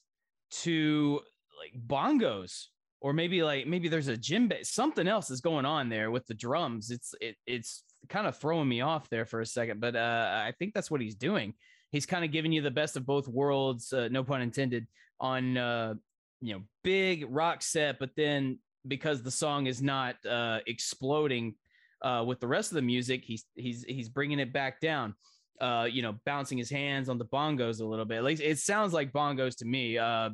[0.64, 1.20] to
[1.60, 2.68] like bongos
[3.02, 6.34] or maybe like maybe there's a djembe something else is going on there with the
[6.34, 10.44] drums it's it, it's kind of throwing me off there for a second but uh
[10.46, 11.54] i think that's what he's doing
[11.92, 14.88] he's kind of giving you the best of both worlds uh, no pun intended
[15.20, 15.94] on uh
[16.42, 21.56] you know big rock set but then because the song is not uh exploding
[22.02, 25.16] uh with the rest of the music he's he's he's bringing it back down
[25.62, 28.24] uh, you know, bouncing his hands on the bongos a little bit.
[28.24, 29.98] Least it sounds like bongos to me.
[29.98, 30.30] Uh,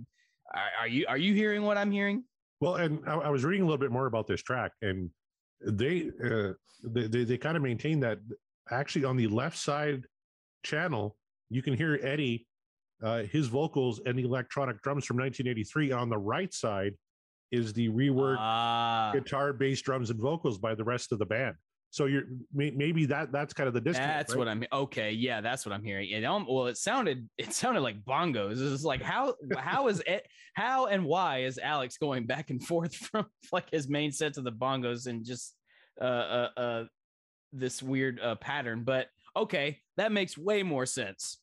[0.54, 2.24] are, are you are you hearing what I'm hearing?
[2.60, 5.10] Well, and I, I was reading a little bit more about this track, and
[5.66, 8.20] they uh, they they, they kind of maintain that
[8.70, 10.06] actually on the left side
[10.64, 11.16] channel
[11.50, 12.48] you can hear Eddie
[13.04, 15.92] uh, his vocals and the electronic drums from 1983.
[15.92, 16.94] On the right side
[17.52, 21.56] is the reworked Ah, guitar, bass, drums, and vocals by the rest of the band.
[21.92, 24.18] So you're may, maybe that that's kind of the disconnect.
[24.18, 24.40] that's right?
[24.40, 24.64] what I'm.
[24.72, 26.10] Okay, yeah, that's what I'm hearing.
[26.10, 28.74] It um, well, it sounded it sounded like bongos.
[28.74, 32.96] It's like how how is it how and why is Alex going back and forth
[33.12, 35.54] from like his main set to the bongos and just
[36.00, 36.84] uh uh, uh
[37.52, 38.84] this weird uh pattern?
[38.86, 41.41] But okay, that makes way more sense.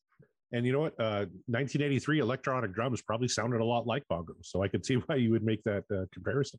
[0.52, 0.94] And you know what?
[0.98, 5.16] Uh, 1983 electronic drums probably sounded a lot like bongos, so I could see why
[5.16, 6.58] you would make that uh, comparison.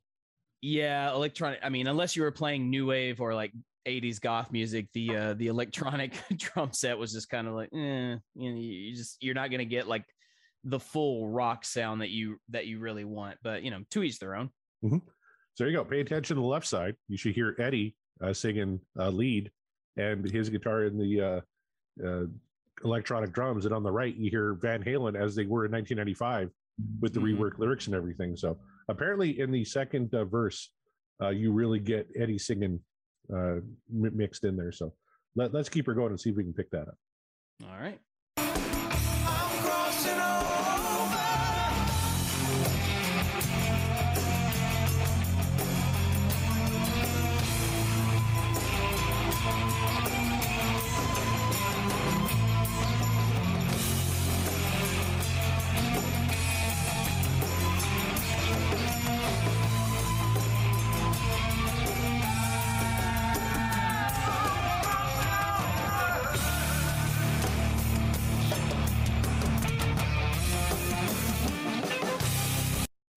[0.62, 1.60] Yeah, electronic.
[1.64, 3.54] I mean, unless you were playing new wave or like
[3.88, 7.78] 80s goth music, the uh the electronic drum set was just kind of like, eh,
[8.36, 10.04] you know, you just you're not gonna get like
[10.66, 13.38] the full rock sound that you that you really want.
[13.42, 14.52] But you know, to each their own.
[14.84, 15.86] So there you go.
[15.86, 16.96] Pay attention to the left side.
[17.08, 19.52] You should hear Eddie uh, singing uh, lead
[19.98, 22.26] and his guitar in the uh, uh,
[22.84, 23.66] electronic drums.
[23.66, 26.52] And on the right, you hear Van Halen as they were in 1995
[27.02, 27.38] with the Mhm.
[27.38, 28.36] reworked lyrics and everything.
[28.36, 30.72] So apparently, in the second uh, verse,
[31.22, 32.80] uh, you really get Eddie singing
[33.34, 33.58] uh,
[33.90, 34.72] mixed in there.
[34.72, 34.94] So
[35.36, 36.98] let, let's keep her going and see if we can pick that up.
[37.64, 38.00] All right.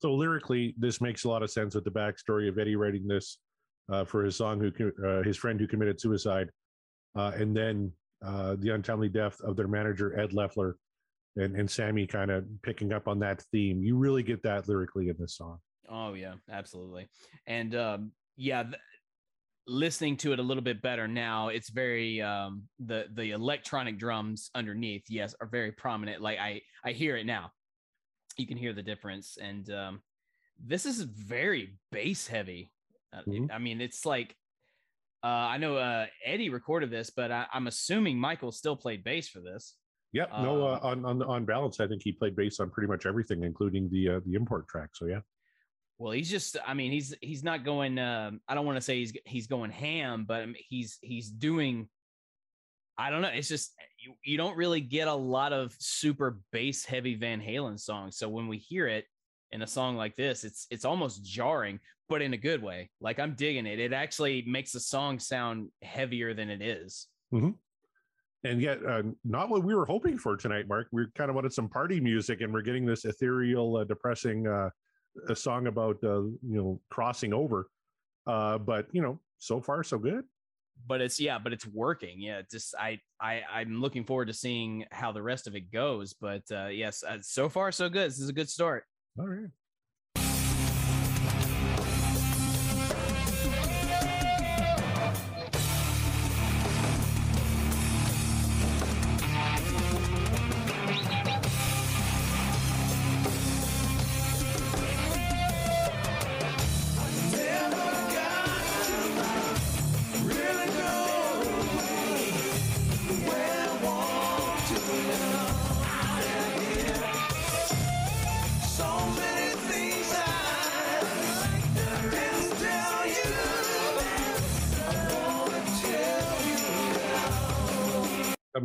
[0.02, 3.38] So lyrically, this makes a lot of sense with the backstory of Eddie writing this
[3.88, 6.50] uh, for his song, who uh, his friend who committed suicide,
[7.16, 7.92] uh, and then
[8.24, 10.76] uh, the untimely death of their manager Ed Leffler,
[11.36, 13.80] and and Sammy kind of picking up on that theme.
[13.80, 15.58] You really get that lyrically in this song.
[15.88, 17.08] Oh yeah, absolutely.
[17.46, 18.74] And um, yeah, th-
[19.68, 24.50] listening to it a little bit better now, it's very um, the the electronic drums
[24.56, 26.20] underneath, yes, are very prominent.
[26.20, 27.52] Like I I hear it now.
[28.36, 30.02] You can hear the difference, and um,
[30.58, 32.72] this is very bass heavy.
[33.12, 33.50] Uh, Mhm.
[33.52, 34.36] I mean, it's like
[35.24, 39.28] uh, I know uh, Eddie recorded this, but I, I'm assuming Michael still played bass
[39.28, 39.76] for this.
[40.12, 40.30] Yep.
[40.30, 43.06] no, uh, Uh, on on on balance, I think he played bass on pretty much
[43.06, 44.90] everything, including the uh, the import track.
[44.94, 45.20] So yeah.
[45.98, 48.98] Well, he's just I mean, he's he's not going um I don't want to say
[48.98, 51.88] he's he's going ham, but mean, he's he's doing
[52.98, 56.84] I don't know, it's just you, you don't really get a lot of super bass
[56.84, 58.16] heavy Van Halen songs.
[58.16, 59.06] So when we hear it
[59.52, 62.90] in a song like this, it's it's almost jarring, but in a good way.
[63.00, 63.78] Like I'm digging it.
[63.78, 67.06] It actually makes the song sound heavier than it is.
[68.44, 71.52] and yet uh, not what we were hoping for tonight mark we kind of wanted
[71.52, 74.68] some party music and we're getting this ethereal uh, depressing uh,
[75.28, 77.68] a song about uh, you know crossing over
[78.26, 80.24] uh, but you know so far so good
[80.86, 82.20] But it's yeah, but it's working.
[82.20, 86.12] Yeah, just I I I'm looking forward to seeing how the rest of it goes.
[86.12, 88.10] But uh, yes, uh, so far so good.
[88.10, 88.84] This is a good start.
[89.18, 89.50] all right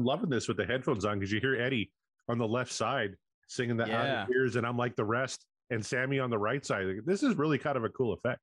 [0.08, 1.92] loving this with the headphones on because you hear eddie
[2.30, 3.12] on the left side
[3.48, 4.24] singing the out Yeah.
[4.24, 7.36] of ears and i'm like the rest and sammy on the right side this is
[7.36, 8.40] really kind of a cool effect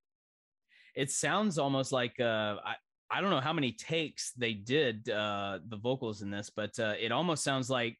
[0.94, 2.74] It sounds almost like uh, I
[3.10, 6.94] I don't know how many takes they did uh, the vocals in this, but uh,
[6.98, 7.96] it almost sounds like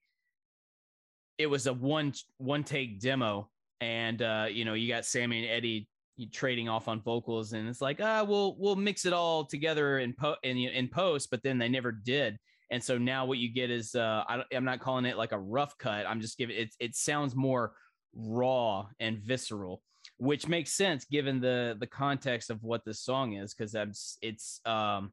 [1.39, 3.49] it was a one one take demo,
[3.81, 5.89] and uh, you know you got Sammy and Eddie
[6.33, 10.13] trading off on vocals, and it's like ah we'll we'll mix it all together in
[10.15, 12.39] po- in in post, but then they never did.
[12.71, 15.39] And so now what you get is uh, I, I'm not calling it like a
[15.39, 16.07] rough cut.
[16.07, 16.75] I'm just giving it.
[16.81, 17.75] It sounds more
[18.15, 19.83] raw and visceral,
[20.19, 24.61] which makes sense given the the context of what this song is, because it's it's
[24.65, 25.13] um,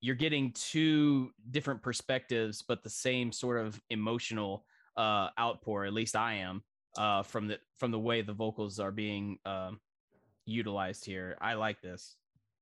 [0.00, 4.64] you're getting two different perspectives, but the same sort of emotional
[4.96, 5.84] uh, outpour.
[5.84, 6.62] At least I am
[6.96, 9.80] uh, from the from the way the vocals are being um,
[10.46, 11.36] utilized here.
[11.40, 12.16] I like this.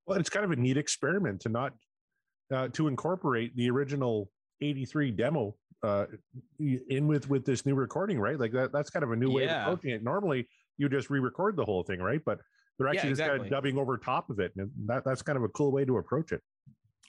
[0.07, 1.73] Well, it's kind of a neat experiment to not
[2.53, 6.07] uh, to incorporate the original '83 demo uh,
[6.59, 8.39] in with with this new recording, right?
[8.39, 8.73] Like that.
[8.73, 9.63] That's kind of a new way Yeah.
[9.63, 10.03] of approaching it.
[10.03, 12.21] Normally, you just re-record the whole thing, right?
[12.25, 12.41] But
[12.79, 15.37] they're Yeah, actually just kind of dubbing over top of it, and that that's kind
[15.37, 16.43] of a cool way to approach it.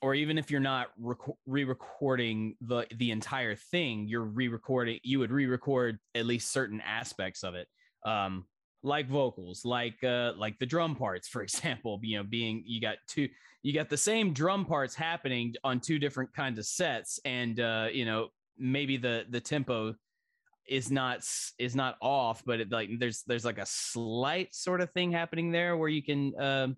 [0.01, 5.32] or even if you're not reco- re-recording the the entire thing you're re-recording you would
[5.32, 7.67] re-record at least certain aspects of it
[8.06, 8.45] um
[8.84, 12.98] like vocals like uh like the drum parts for example you know being you got
[13.08, 13.28] two
[13.63, 17.88] you got the same drum parts happening on two different kinds of sets and uh
[17.91, 19.96] you know maybe the the tempo
[20.67, 21.26] is not
[21.58, 25.52] is not off but it like there's there's like a slight sort of thing happening
[25.52, 26.78] there where you can um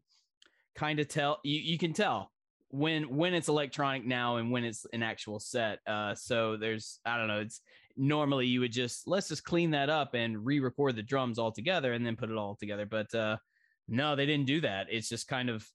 [0.76, 2.32] kind of tell you, you can tell
[2.70, 7.18] when when it's electronic now and when it's an actual set uh so there's i
[7.18, 7.62] don't know it's
[7.98, 11.94] normally you would just let's just clean that up and re-record the drums all together
[11.94, 12.86] and then put it all together.
[12.86, 13.38] But uh
[13.88, 14.88] no they didn't do that.
[14.90, 15.66] It's just kind of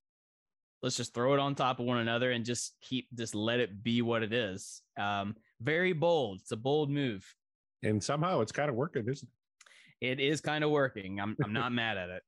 [0.82, 3.82] let's just throw it on top of one another and just keep just let it
[3.82, 4.82] be what it is.
[4.98, 6.40] Um very bold.
[6.40, 7.24] It's a bold move.
[7.82, 9.28] And somehow it's kind of working, isn't
[10.00, 10.10] it?
[10.12, 11.20] it is kind of working.
[11.20, 12.22] I'm i'm not mad at it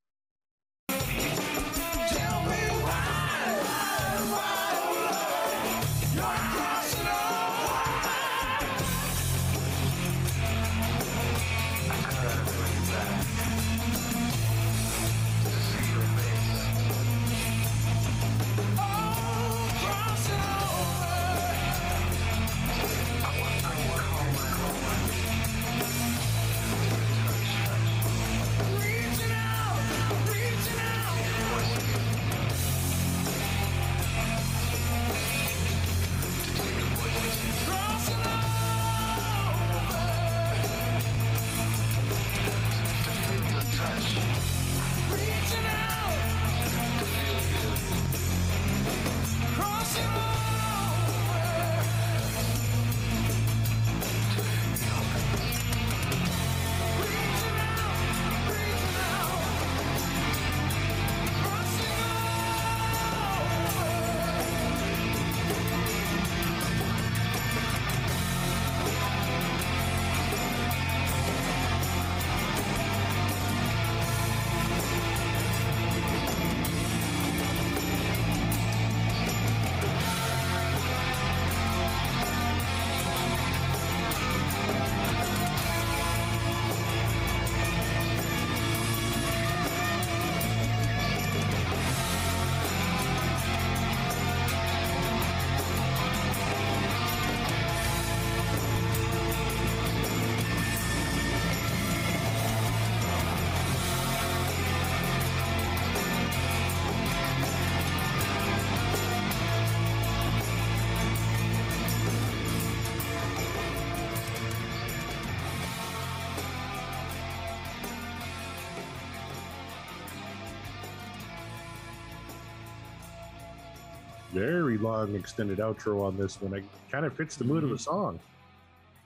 [124.42, 126.52] Very long extended outro on this one.
[126.52, 128.18] It kind of fits the mood of the song.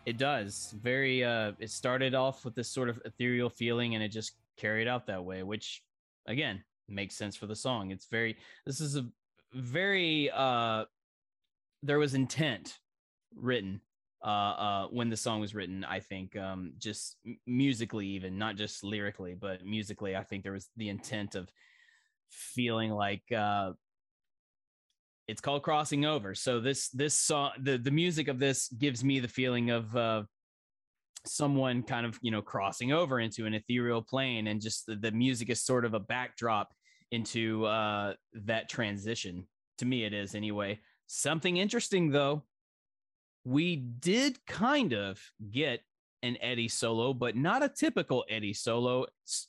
[0.07, 0.75] It does.
[0.83, 4.89] Very uh it started off with this sort of ethereal feeling and it just carried
[4.89, 5.83] out that way, which
[6.27, 7.91] again makes sense for the song.
[7.91, 9.05] It's very this is a
[9.53, 10.87] very uh
[11.83, 12.79] there was intent
[13.35, 13.83] written
[14.25, 18.83] uh uh when the song was written, I think um just musically even, not just
[18.83, 21.51] lyrically, but musically I think there was the intent of
[22.31, 23.73] feeling like uh
[25.29, 26.35] it's called crossing over.
[26.35, 30.23] So this this song the the music of this gives me the feeling of uh
[31.25, 35.11] someone kind of you know crossing over into an ethereal plane and just the, the
[35.11, 36.73] music is sort of a backdrop
[37.11, 39.47] into uh that transition.
[39.79, 40.81] To me it is anyway.
[41.09, 42.45] Something interesting though.
[43.45, 45.81] We did kind of get
[46.23, 49.07] an eddie solo but not a typical eddie solo.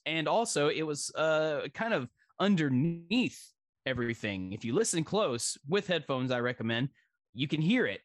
[0.07, 2.07] And also it was uh kind of
[2.39, 3.41] underneath
[3.87, 4.51] everything.
[4.51, 6.89] If you listen close with headphones, I recommend
[7.33, 8.01] you can hear it,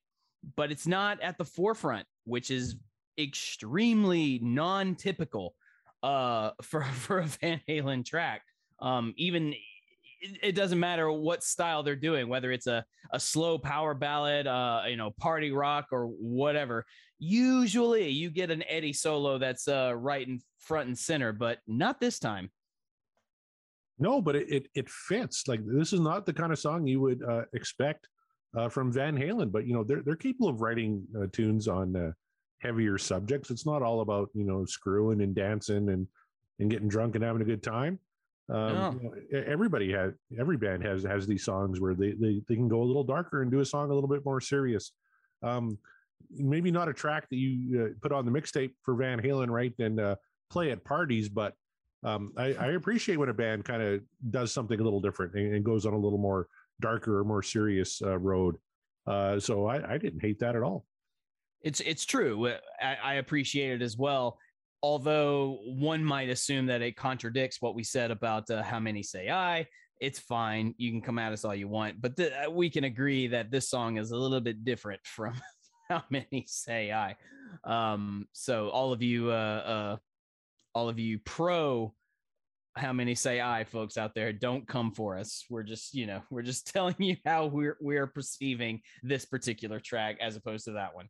[0.57, 2.77] but it's not at the forefront, which is
[3.19, 5.55] extremely non-typical
[6.03, 8.43] uh, for for a Van Halen track.
[8.81, 9.53] Um, even
[10.23, 14.47] it, it doesn't matter what style they're doing, whether it's a a slow power ballad,
[14.47, 16.87] uh, you know, party rock or whatever.
[17.19, 22.01] Usually, you get an Eddie solo that's uh, right in front and center, but not
[22.01, 22.51] this time.
[24.03, 25.47] No, but it, it it fits.
[25.47, 28.09] Like this is not the kind of song you would uh, expect
[28.57, 29.53] uh, from Van Halen.
[29.53, 32.13] But you know, they're they're capable of writing uh, tunes on uh,
[32.59, 33.51] heavier subjects.
[33.51, 36.09] It's not all about you know screwing and dancing and
[36.59, 38.01] and getting drunk and having a good time.
[38.51, 38.91] Um, No.
[39.01, 42.69] you know, everybody has every band has has these songs where they, they they can
[42.69, 44.93] go a little darker and do a song a little bit more serious.
[45.45, 45.79] Um,
[46.31, 47.53] maybe not a track that you
[47.85, 49.73] uh, put on the mixtape for Van Halen, right?
[49.79, 50.17] And uh,
[50.51, 51.55] play at parties, but
[52.05, 54.01] um, I, I appreciate when a band kind of
[54.31, 56.49] does something a little different and, and goes on a little more
[56.81, 58.57] darker or more serious uh, road.
[59.07, 60.85] Uh, so I, I didn't hate that at all.
[61.63, 62.53] It's it's true.
[62.81, 64.39] I, I appreciate it as well.
[64.83, 69.31] Although one might assume that it contradicts what we said about uh, how many say
[69.31, 69.69] I.
[70.01, 70.75] It's fine.
[70.79, 73.53] You can come at us all you want, but th- uh, we can agree that
[73.53, 75.41] this song is a little bit different from
[75.89, 77.15] how many say I.
[77.63, 79.35] Um, so all of you, uh,
[79.95, 79.97] uh,
[80.75, 81.95] all of you pro
[82.75, 85.45] how many say I folks out there don't come for us.
[85.51, 90.17] We're just, you know, we're just telling you how we're we're perceiving this particular track
[90.21, 91.09] as opposed to that one.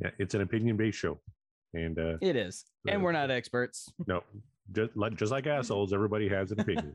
[0.00, 1.20] Yeah, it's an opinion based show,
[1.72, 2.64] and uh, It is.
[2.88, 3.92] And we're not experts.
[4.06, 4.22] no,
[4.72, 6.92] just like just like assholes, everybody has an opinion.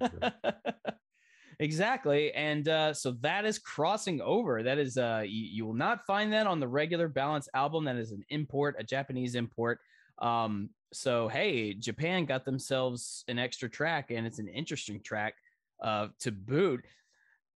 [1.59, 2.33] exactly.
[2.33, 4.63] And uh, so that is crossing over.
[4.63, 7.85] That is uh you, you will not find that on the regular balance album.
[7.85, 9.79] That is an import, a Japanese import.
[10.21, 15.35] Um, so hey, Japan got themselves an extra track, and it's an interesting track
[15.83, 16.81] uh to boot.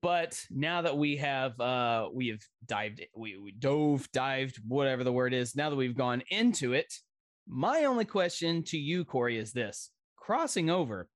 [0.02, 5.14] But now that we have uh we have dived we, we dove, dived, whatever the
[5.14, 6.94] word is, now that we've gone into it,
[7.48, 11.10] my only question to you, Corey, is this crossing over.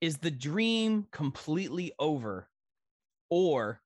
[0.00, 2.48] Is the dream completely over?
[3.30, 3.80] Or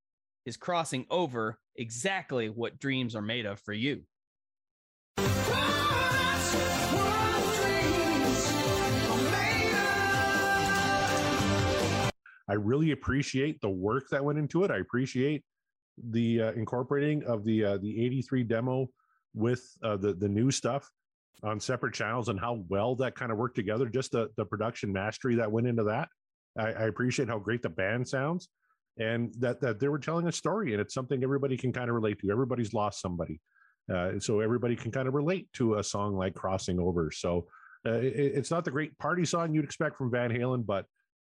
[0.47, 4.03] is crossing over exactly what dreams are made of for you?
[12.49, 14.71] I really appreciate the work that went into it.
[14.71, 15.43] I appreciate
[16.11, 18.89] the uh, incorporating of the uh, the 83 demo
[19.35, 20.91] with uh, the the new stuff
[21.43, 23.89] on separate channels and how well that kind of worked together.
[23.89, 26.09] Just the the production mastery that went into that.
[26.59, 28.49] I, I appreciate how great the band sounds
[28.99, 31.95] and that that they were telling a story and it's something everybody can kind of
[31.95, 32.31] relate to.
[32.31, 33.41] Everybody's lost somebody,
[33.93, 37.47] uh, so everybody can kind of relate to a song like "Crossing Over." So
[37.87, 40.87] uh, it, it's not the great party song you'd expect from Van Halen, but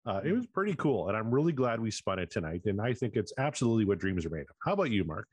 [0.05, 2.61] uh, it was pretty cool, and I'm really glad we spun it tonight.
[2.65, 4.55] And I think it's absolutely what dreams are made of.
[4.63, 5.27] How about you, Mark?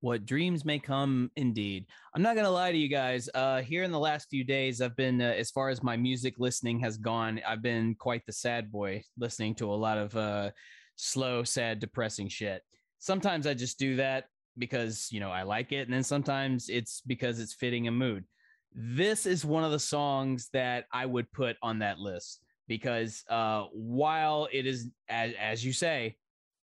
[0.00, 1.84] What dreams may come indeed.
[2.14, 3.28] I'm not to lie to you guys.
[3.34, 6.34] Uh, here in the last few days, I've been, uh, as far as my music
[6.38, 10.50] listening has gone, I've been quite the sad boy listening to a lot of uh,
[10.96, 12.62] slow, sad, depressing shit.
[12.98, 14.24] Sometimes I just do that
[14.56, 15.86] because, you know, I like it.
[15.86, 18.24] And then sometimes it's because it's fitting a mood.
[18.72, 23.64] This is one of the songs that I would put on that list because uh,
[23.72, 26.16] while it is, as, as you say,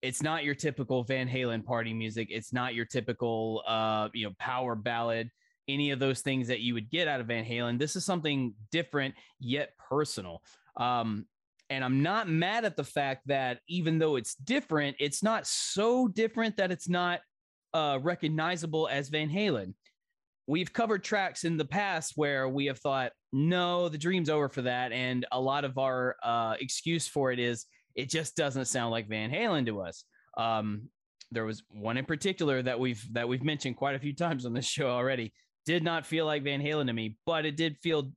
[0.07, 2.29] it's not your typical Van Halen party music.
[2.31, 5.29] It's not your typical uh, you know, power ballad,
[5.67, 7.77] any of those things that you would get out of Van Halen.
[7.77, 10.41] This is something different yet personal.
[10.77, 11.25] Um,
[11.69, 16.07] and I'm not mad at the fact that even though it's different, it's not so
[16.07, 17.19] different that it's not
[17.73, 19.73] uh, recognizable as Van Halen.
[20.47, 24.61] We've covered tracks in the past where we have thought, no, the dream's over for
[24.61, 24.93] that.
[24.93, 27.65] And a lot of our uh, excuse for it is
[27.97, 30.05] it just doesn't sound like Van Halen to us.
[30.37, 30.89] Um,
[31.31, 34.53] there was one in particular that we've that we've mentioned quite a few times on
[34.53, 35.33] this show already.
[35.65, 38.11] Did not feel like Van Halen to me, but it did feel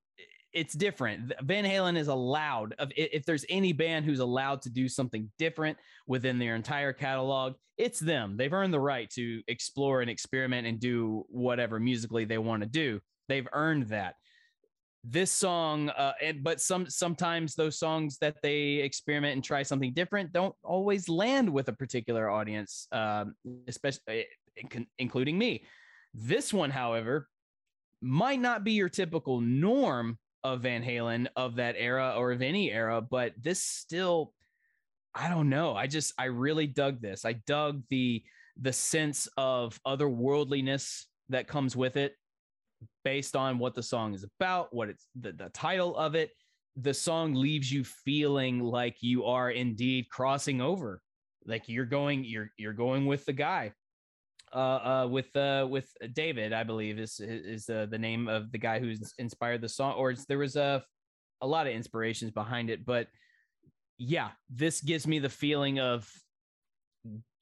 [0.53, 1.33] it's different.
[1.43, 5.79] Van Halen is allowed of if there's any band who's allowed to do something different
[6.07, 8.37] within their entire catalog, it's them.
[8.37, 12.69] They've earned the right to explore and experiment and do whatever musically they want to
[12.69, 13.01] do.
[13.29, 14.15] They've earned that
[15.03, 19.95] this song uh and but some sometimes those songs that they experiment and try something
[19.95, 23.35] different don't always land with a particular audience um
[23.67, 24.27] especially
[24.99, 25.65] including me.
[26.13, 27.29] This one however
[28.03, 32.71] might not be your typical norm of van halen of that era or of any
[32.71, 34.35] era but this still
[35.15, 35.75] i don't know.
[35.75, 37.25] I just i really dug this.
[37.25, 38.23] I dug the
[38.61, 42.17] the sense of otherworldliness that comes with it
[43.05, 46.31] based on what the song is about, what it's the, the title of it.
[46.77, 51.03] The song leaves you feeling like you are indeed crossing over,
[51.45, 53.73] like you're going, you're you're going with the guy,
[54.55, 58.59] uh, uh, with uh, with David, I believe is is uh, the name of the
[58.59, 60.83] guy who's inspired the song, or there was a
[61.41, 63.09] a lot of inspirations behind it, but
[63.99, 66.11] yeah, this gives me the feeling of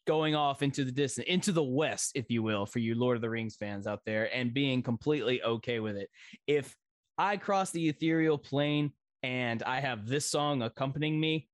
[0.08, 3.20] going off into the distance, into the west, if you will, for you Lord of
[3.20, 6.08] the Rings fans out there, and being completely okay with it.
[6.46, 6.74] If
[7.18, 8.92] I cross the ethereal plane
[9.22, 11.46] and I have this song accompanying me,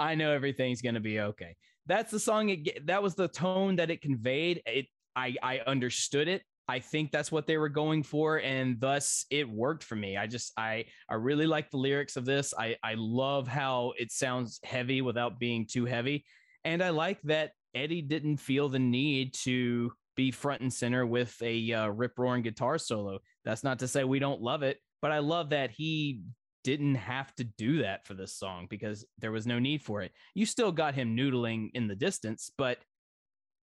[0.00, 1.54] I know everything's going to be okay.
[1.86, 4.62] That's the song it that was the tone that it conveyed.
[4.66, 6.42] It I I understood it.
[6.68, 10.16] I think that's what they were going for and thus it worked for me.
[10.16, 12.52] I just I I really like the lyrics of this.
[12.58, 16.24] I I love how it sounds heavy without being too heavy
[16.64, 21.36] and I like that Eddie didn't feel the need to be front and center with
[21.42, 23.18] a uh, rip roaring guitar solo.
[23.44, 26.22] That's not to say we don't love it, but I love that he
[26.64, 30.10] didn't have to do that for this song because there was no need for it.
[30.34, 32.78] You still got him noodling in the distance, but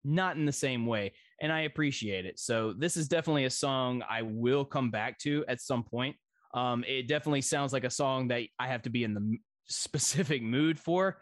[0.05, 1.15] not in the same way.
[1.41, 2.39] And I appreciate it.
[2.39, 6.17] So this is definitely a song I will come back to at some point.
[6.55, 9.39] Um, it definitely sounds like a song that I have to be in the
[9.69, 11.19] specific mood for.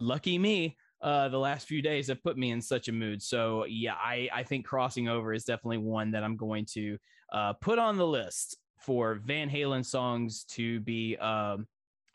[0.00, 3.22] Lucky me, uh, the last few days have put me in such a mood.
[3.22, 6.98] So yeah, I, I think crossing over is definitely one that I'm going to
[7.32, 11.66] uh, put on the list for Van Halen songs to be um,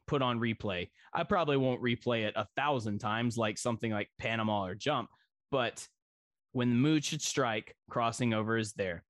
[0.07, 0.89] put on replay.
[1.13, 5.09] I probably won't replay it a thousand times like something like Panama or Jump,
[5.51, 5.88] but
[6.53, 9.03] when the mood should strike, crossing over is there.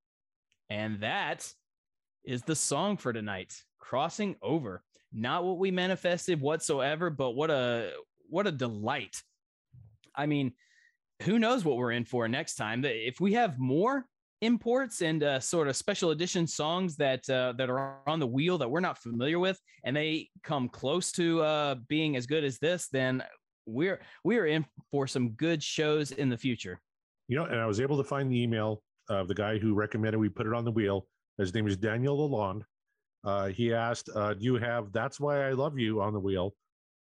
[0.69, 1.51] And that
[2.23, 3.53] is the song for tonight.
[3.79, 4.83] Crossing over.
[5.11, 7.91] Not what we manifested whatsoever, but what a
[8.29, 9.21] what a delight.
[10.15, 10.53] I mean,
[11.23, 12.83] who knows what we're in for next time?
[12.85, 14.05] If we have more
[14.41, 18.57] imports and uh, sort of special edition songs that uh, that are on the wheel
[18.57, 22.57] that we're not familiar with, and they come close to uh, being as good as
[22.59, 23.23] this, then
[23.65, 26.79] we're we're in for some good shows in the future.
[27.27, 30.17] You know, and I was able to find the email of the guy who recommended
[30.17, 31.07] we put it on the wheel.
[31.37, 32.63] His name is Daniel Lalonde.
[33.23, 36.55] Uh, he asked, uh, "Do you have That's Why I Love You on the wheel?"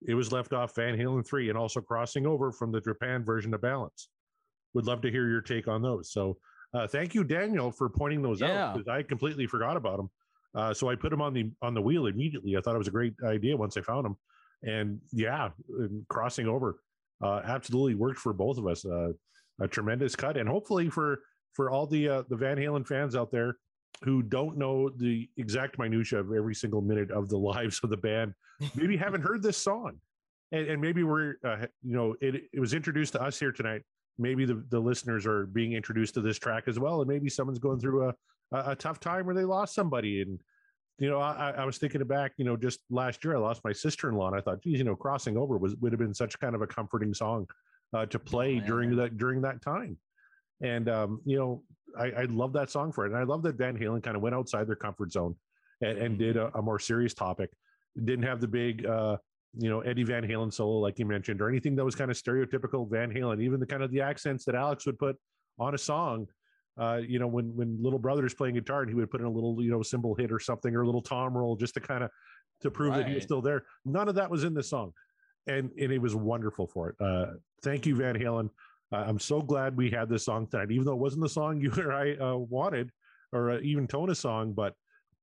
[0.07, 3.53] It was left off Van Halen three, and also crossing over from the Japan version
[3.53, 4.09] of Balance.
[4.73, 6.11] Would love to hear your take on those.
[6.11, 6.37] So,
[6.73, 8.67] uh, thank you, Daniel, for pointing those Yeah.
[8.69, 10.09] out because I completely forgot about them.
[10.55, 12.55] Uh, so I put them on the on the wheel immediately.
[12.57, 14.17] I thought it was a great idea once I found them,
[14.63, 15.49] and yeah,
[16.07, 16.79] crossing over
[17.21, 18.85] uh, absolutely worked for both of us.
[18.85, 19.13] Uh,
[19.61, 21.19] a tremendous cut, and hopefully for
[21.53, 23.57] for all the uh, the Van Halen fans out there
[24.03, 27.97] who don't know the exact minutia of every single minute of the lives of the
[27.97, 28.33] band,
[28.75, 29.99] maybe haven't heard this song,
[30.51, 33.81] and, and maybe we're uh, you know it it was introduced to us here tonight.
[34.17, 37.59] Maybe the, the listeners are being introduced to this track as well, and maybe someone's
[37.59, 38.13] going through a
[38.51, 40.39] a, a tough time where they lost somebody and.
[41.01, 42.33] You know, I, I was thinking back.
[42.35, 44.97] You know, just last year I lost my sister-in-law, and I thought, geez, you know,
[44.97, 47.47] crossing over was would have been such kind of a comforting song
[47.93, 48.65] uh, to play yeah.
[48.65, 49.97] during that during that time.
[50.61, 51.63] And um, you know,
[51.97, 54.21] I, I love that song for it, and I love that Van Halen kind of
[54.21, 55.35] went outside their comfort zone
[55.81, 57.49] and, and did a, a more serious topic.
[58.03, 59.17] Didn't have the big, uh,
[59.57, 62.17] you know, Eddie Van Halen solo like you mentioned, or anything that was kind of
[62.17, 63.41] stereotypical Van Halen.
[63.41, 65.15] Even the kind of the accents that Alex would put
[65.57, 66.27] on a song.
[66.79, 69.29] Uh, you know, when when little brother's playing guitar and he would put in a
[69.29, 72.03] little, you know, cymbal hit or something or a little tom roll just to kind
[72.03, 72.09] of
[72.61, 73.63] to prove that he was still there.
[73.85, 74.93] None of that was in the song,
[75.47, 76.95] and and it was wonderful for it.
[76.99, 77.33] Uh,
[77.63, 78.49] thank you, Van Halen.
[78.91, 81.71] I'm so glad we had this song tonight, even though it wasn't the song you
[81.77, 82.91] or I uh, wanted,
[83.31, 84.53] or uh, even tone a song.
[84.53, 84.73] But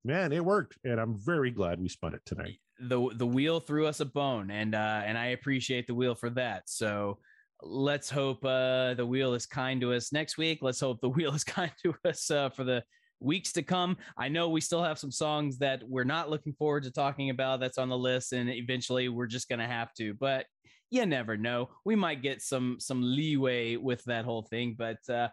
[0.05, 2.59] man, it worked, and I'm very glad we spun it tonight.
[2.79, 6.29] the the wheel threw us a bone and uh and i appreciate the wheel for
[6.29, 7.17] that so
[7.63, 11.33] let's hope uh the wheel is kind to us next week let's hope the wheel
[11.33, 12.83] is kind to us uh for the
[13.19, 16.83] weeks to come i know we still have some songs that we're not looking forward
[16.83, 20.45] to talking about that's on the list and eventually we're just gonna have to but
[20.89, 21.69] you never know.
[21.85, 25.29] We might get some some leeway with that whole thing but uh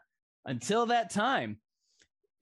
[0.46, 1.58] until that time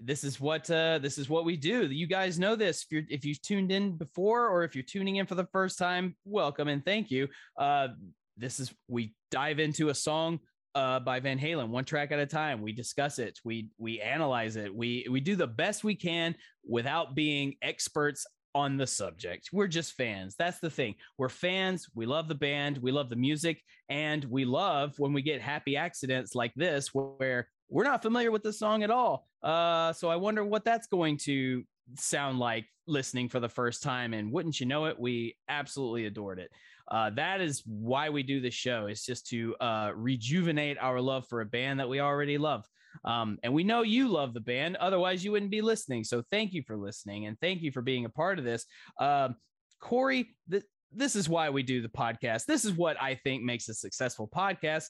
[0.05, 1.87] this is what uh this is what we do.
[1.87, 2.83] You guys know this.
[2.83, 5.79] If you're if you've tuned in before or if you're tuning in for the first
[5.79, 7.29] time welcome and thank you.
[7.57, 7.89] Uh
[8.37, 10.41] this is we dive into a song
[10.75, 12.63] uh by van halen one track at a time.
[12.63, 13.39] We discuss it.
[13.45, 14.75] We we analyze it.
[14.75, 16.35] We we do the best we can
[16.67, 22.07] without being experts on the subject we're just fans that's the thing we're fans we
[22.07, 26.35] love the band we love the music and we love when we get happy accidents
[26.35, 29.27] like this where we're not familiar with the song at all.
[29.43, 31.65] Uh, so I wonder what that's going to
[31.97, 34.13] sound like listening for the first time.
[34.13, 36.51] And wouldn't you know it, we absolutely adored it.
[36.91, 38.87] Uh, that is why we do this show.
[38.87, 42.69] It's just to uh, rejuvenate our love for a band that we already love.
[43.05, 46.05] Um, and we know you love the band, otherwise you wouldn't be listening.
[46.05, 48.67] So thank you for listening and thank you for being a part of this.
[49.01, 49.37] Um,
[49.81, 52.45] Corey, th- this is why we do the podcast.
[52.45, 54.89] This is what I think makes a successful podcast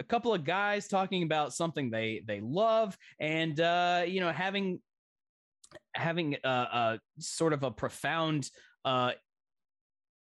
[0.00, 4.80] a couple of guys talking about something they they love and uh you know having
[5.94, 8.50] having a, a sort of a profound
[8.84, 9.12] uh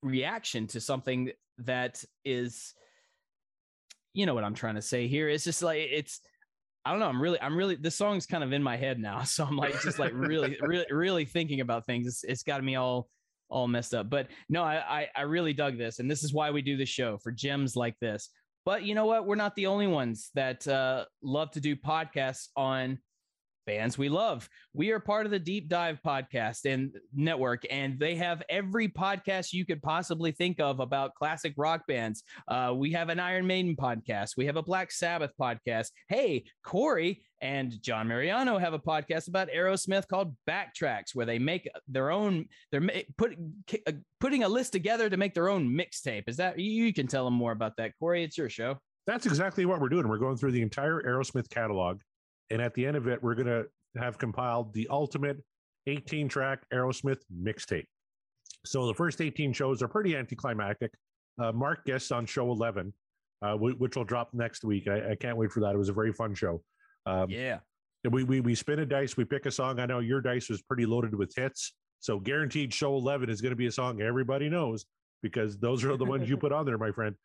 [0.02, 2.74] reaction to something that is
[4.14, 6.20] you know what i'm trying to say here it's just like it's
[6.84, 7.08] I don't know.
[7.08, 7.76] I'm really, I'm really.
[7.76, 10.86] This song's kind of in my head now, so I'm like just like really, really,
[10.90, 12.08] really thinking about things.
[12.08, 13.08] It's, it's got me all,
[13.50, 14.10] all messed up.
[14.10, 16.86] But no, I, I, I really dug this, and this is why we do the
[16.86, 18.30] show for gems like this.
[18.66, 19.26] But you know what?
[19.26, 23.00] We're not the only ones that uh, love to do podcasts on
[23.66, 24.48] bands we love.
[24.74, 29.54] We are part of the Deep Dive podcast and network, and they have every podcast
[29.54, 32.24] you could possibly think of about classic rock bands.
[32.48, 34.38] Uh, we have an Iron Maiden podcast.
[34.38, 35.92] We have a Black Sabbath podcast.
[36.08, 41.68] Hey, Corey and John Mariano have a podcast about Aerosmith called Backtracks, where they make
[41.88, 42.46] their own.
[42.72, 42.88] They're
[43.18, 43.36] put,
[43.88, 46.24] uh, putting a list together to make their own mixtape.
[46.28, 46.60] Is that?
[46.60, 48.24] You can tell them more about that, Corey.
[48.24, 48.78] It's your show.
[49.08, 50.08] That's exactly what we're doing.
[50.08, 52.02] We're going through the entire Aerosmith catalog.
[52.52, 53.66] And at the end of it, we're going to
[54.00, 55.38] have compiled the ultimate
[55.88, 57.86] 18 track Aerosmith mixtape.
[58.66, 60.92] So the first 18 shows are pretty anticlimactic.
[61.42, 62.94] Uh, Mark guests on show 11,
[63.42, 64.88] uh, wh- which will drop next week.
[64.88, 65.74] I, I can't wait for that.
[65.74, 66.62] It was a very fun show.
[67.06, 67.60] Um, Yeah.
[68.12, 69.80] we, we we spin a dice, we pick a song.
[69.80, 73.52] I know your dice was pretty loaded with hits, so guaranteed show eleven is going
[73.52, 74.86] to be a song everybody knows
[75.24, 77.16] because those are the ones you put on there, my friend.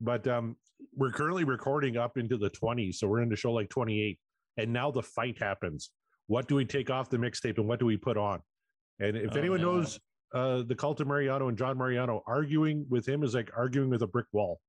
[0.00, 0.56] But um,
[0.94, 4.18] we're currently recording up into the twenties, so we're into show like twenty eight,
[4.56, 5.90] and now the fight happens.
[6.26, 8.40] What do we take off the mixtape and what do we put on?
[9.00, 9.72] And if Oh, anyone no.
[9.76, 9.98] knows
[10.32, 14.02] uh, the cult of Mariano and John Mariano, arguing with him is like arguing with
[14.02, 14.60] a brick wall.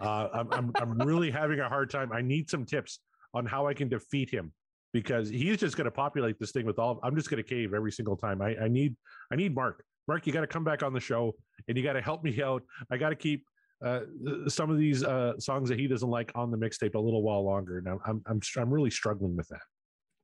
[0.00, 2.12] Uh, I'm, I'm I'm really having a hard time.
[2.12, 3.00] I need some tips
[3.34, 4.52] on how I can defeat him
[4.92, 7.00] because he's just going to populate this thing with all.
[7.02, 8.40] I'm just going to cave every single time.
[8.40, 8.96] I, I need
[9.32, 9.84] I need Mark.
[10.06, 11.34] Mark, you got to come back on the show
[11.66, 12.62] and you got to help me out.
[12.90, 13.44] I got to keep
[13.84, 14.00] uh,
[14.48, 17.44] some of these uh, songs that he doesn't like on the mixtape a little while
[17.44, 17.80] longer.
[17.80, 19.60] Now I'm I'm I'm really struggling with that.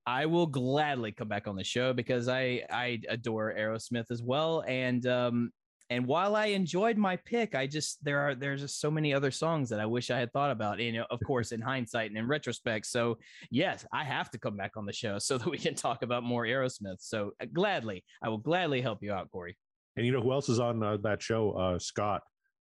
[0.07, 4.65] I will gladly come back on the show because I I adore Aerosmith as well,
[4.67, 5.51] and um
[5.91, 9.31] and while I enjoyed my pick, I just there are there's just so many other
[9.31, 10.81] songs that I wish I had thought about.
[10.81, 12.87] You know, of course, in hindsight and in retrospect.
[12.87, 13.19] So
[13.51, 16.25] yes, I have to come back on the show so that we can talk about
[16.25, 17.01] more Aerosmith.
[17.01, 19.57] So uh, gladly, I will gladly help you out, Corey.
[19.97, 21.53] And you know who else is on uh, that show?
[21.53, 22.23] Uh, Scott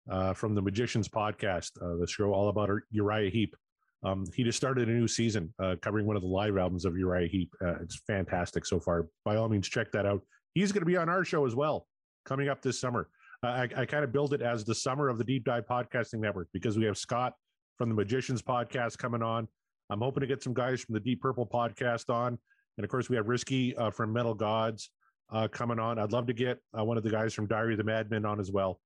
[0.09, 3.55] uh, from the Magicians podcast, uh, the show all about Uriah Heep.
[4.03, 6.97] Um, he just started a new season uh, covering one of the live albums of
[6.97, 7.51] Uriah Heep.
[7.61, 9.07] Uh, it's fantastic so far.
[9.25, 10.21] By all means, check that out.
[10.53, 11.85] He's going to be on our show as well
[12.25, 13.09] coming up this summer.
[13.43, 16.49] I, I kind of build it as the summer of the Deep Dive Podcasting Network
[16.53, 17.33] because we have Scott
[17.77, 19.47] from the Magicians podcast coming on.
[19.89, 22.37] I'm hoping to get some guys from the Deep Purple podcast on.
[22.77, 24.91] And of course, we have Risky uh, from Metal Gods
[25.31, 25.97] uh, coming on.
[25.99, 28.39] I'd love to get uh, one of the guys from Diary of the Madman on
[28.39, 28.79] as well,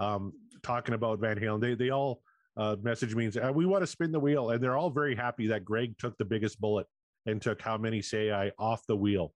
[0.00, 0.32] um,
[0.62, 1.60] talking about Van Halen.
[1.60, 2.22] They they all
[2.56, 4.90] uh, message me and say, "Uh, we want to spin the wheel, and they're all
[4.90, 6.86] very happy that Greg took the biggest bullet
[7.26, 9.32] and took how many say I off the wheel.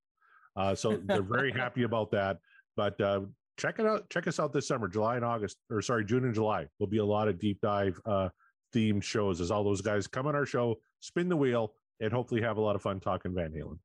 [0.56, 2.38] Uh, so they're very happy about that.
[2.76, 3.22] But uh,
[3.58, 4.08] check it out.
[4.10, 6.66] Check us out this summer, July and August, or sorry, June and July.
[6.78, 8.30] Will be a lot of deep dive uh,
[8.74, 12.40] themed shows as all those guys come on our show, spin the wheel, and hopefully
[12.40, 13.78] have a lot of fun talking Van Halen.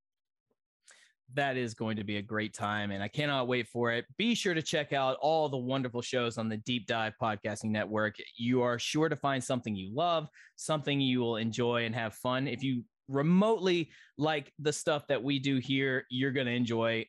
[1.36, 4.06] That is going to be a great time and I cannot wait for it.
[4.18, 8.16] Be sure to check out all the wonderful shows on the Deep Dive Podcasting Network.
[8.38, 12.48] You are sure to find something you love, something you will enjoy and have fun.
[12.48, 17.06] If you remotely like the stuff that we do here, you're going to enjoy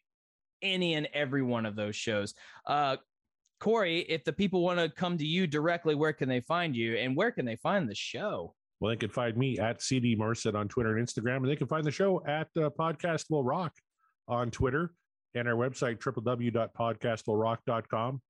[0.63, 2.35] any and every one of those shows.
[2.67, 2.97] Uh,
[3.59, 6.97] Corey, if the people want to come to you directly, where can they find you
[6.97, 8.55] and where can they find the show?
[8.81, 11.67] Well, they can find me at CD Marset on Twitter and Instagram, and they can
[11.67, 13.75] find the show at uh, Podcast Will Rock
[14.31, 14.95] on Twitter
[15.35, 18.23] and our website, www.podcastwillrock.com.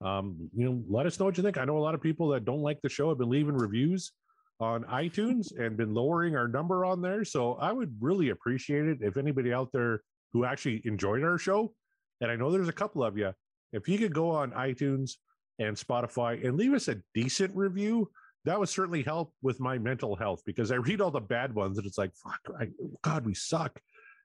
[0.00, 1.58] Um, you know, let us know what you think.
[1.58, 4.10] I know a lot of people that don't like the show have been leaving reviews
[4.58, 7.24] on iTunes and been lowering our number on there.
[7.24, 11.72] So I would really appreciate it if anybody out there who actually enjoyed our show,
[12.20, 13.32] and I know there's a couple of you,
[13.72, 15.12] if you could go on iTunes
[15.58, 18.10] and Spotify and leave us a decent review,
[18.44, 21.78] that would certainly help with my mental health because I read all the bad ones
[21.78, 22.68] and it's like, fuck, I,
[23.02, 23.80] God, we suck.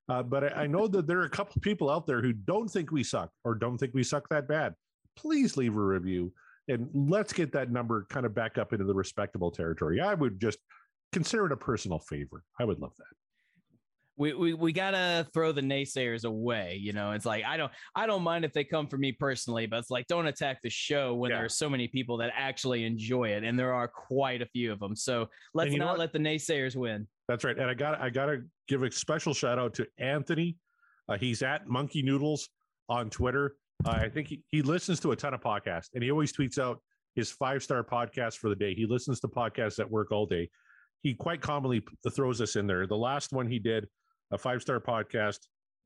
[0.09, 2.69] Uh, but I, I know that there are a couple people out there who don't
[2.69, 4.73] think we suck or don't think we suck that bad.
[5.17, 6.31] Please leave a review
[6.69, 9.99] and let's get that number kind of back up into the respectable territory.
[9.99, 10.59] I would just
[11.11, 12.43] consider it a personal favor.
[12.59, 13.05] I would love that.
[14.17, 16.77] we, we we gotta throw the naysayers away.
[16.81, 19.65] You know, it's like I don't I don't mind if they come for me personally,
[19.67, 21.37] but it's like don't attack the show when Yeah.
[21.37, 24.71] there are so many people that actually enjoy it, and there are quite a few
[24.71, 24.95] of them.
[24.95, 27.07] So let's not let the naysayers win.
[27.27, 27.57] That's right.
[27.57, 30.57] And I got I got to give a special shout out to Anthony.
[31.09, 32.49] Uh, he's at Monkey Noodles
[32.89, 33.55] on Twitter.
[33.85, 36.59] Uh, I think he, he listens to a ton of podcasts and he always tweets
[36.59, 36.81] out
[37.15, 38.73] his five star podcast for the day.
[38.73, 40.49] He listens to podcasts at work all day.
[41.01, 41.83] He quite commonly
[42.15, 42.87] throws us in there.
[42.87, 43.87] The last one he did,
[44.31, 45.39] a five star podcast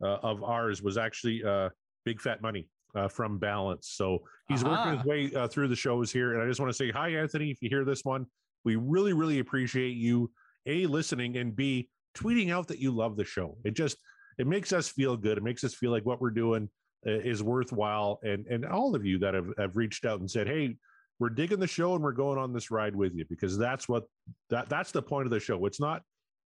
[0.03, 1.69] uh, of ours, was actually uh,
[2.05, 3.91] Big Fat Money uh, from Balance.
[3.93, 4.19] So
[4.49, 6.33] he's working his way uh, through the shows here.
[6.33, 7.51] And I just want to say hi, Anthony.
[7.51, 8.25] If you hear this one,
[8.63, 10.31] we really, really appreciate you
[10.65, 13.57] a listening and b tweeting out that you love the show.
[13.63, 13.97] It just
[14.37, 15.37] it makes us feel good.
[15.37, 16.69] It makes us feel like what we're doing
[17.05, 18.19] uh, is worthwhile.
[18.23, 20.77] And and all of you that have, have reached out and said, hey,
[21.19, 24.05] we're digging the show and we're going on this ride with you because that's what
[24.49, 25.65] that that's the point of the show.
[25.65, 26.01] It's not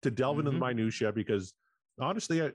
[0.03, 0.61] to delve into the Mhm.
[0.69, 1.55] minutia because
[2.01, 2.51] honestly I,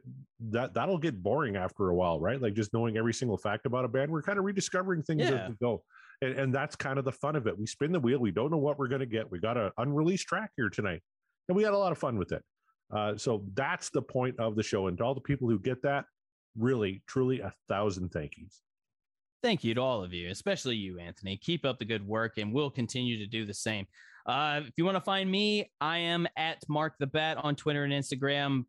[0.51, 2.39] that that'll get boring after a while, right?
[2.41, 4.11] Like just knowing every single fact about a band.
[4.11, 5.43] We're kind of rediscovering things Yeah.
[5.45, 5.83] as we go.
[6.21, 7.57] And, and that's kind of the fun of it.
[7.57, 8.19] We spin the wheel.
[8.19, 9.31] We don't know what we're going to get.
[9.31, 11.01] We got an unreleased track here tonight,
[11.47, 12.43] and we had a lot of fun with it.
[12.93, 14.87] Uh, so that's the point of the show.
[14.87, 16.05] And to all the people who get that,
[16.57, 18.61] really, truly, a thousand thank yous.
[19.41, 21.37] Thank you to all of you, especially you, Anthony.
[21.37, 23.87] Keep up the good work, and we'll continue to do the same.
[24.25, 27.83] Uh, if you want to find me, I am at Mark the Bat on Twitter
[27.83, 28.65] and Instagram.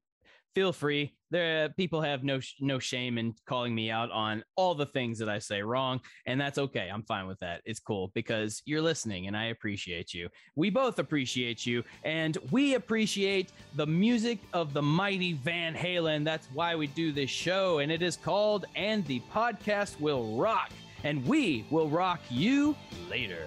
[0.55, 1.14] Feel free.
[1.30, 5.30] There, people have no no shame in calling me out on all the things that
[5.30, 6.90] I say wrong, and that's okay.
[6.92, 7.62] I'm fine with that.
[7.64, 10.28] It's cool because you're listening, and I appreciate you.
[10.57, 16.22] We both appreciate you, and we appreciate the music of the mighty Van Halen.
[16.22, 20.70] That's why we do this show, and it is called "And the Podcast Will Rock."
[21.05, 22.76] And we will rock you
[23.11, 23.44] later.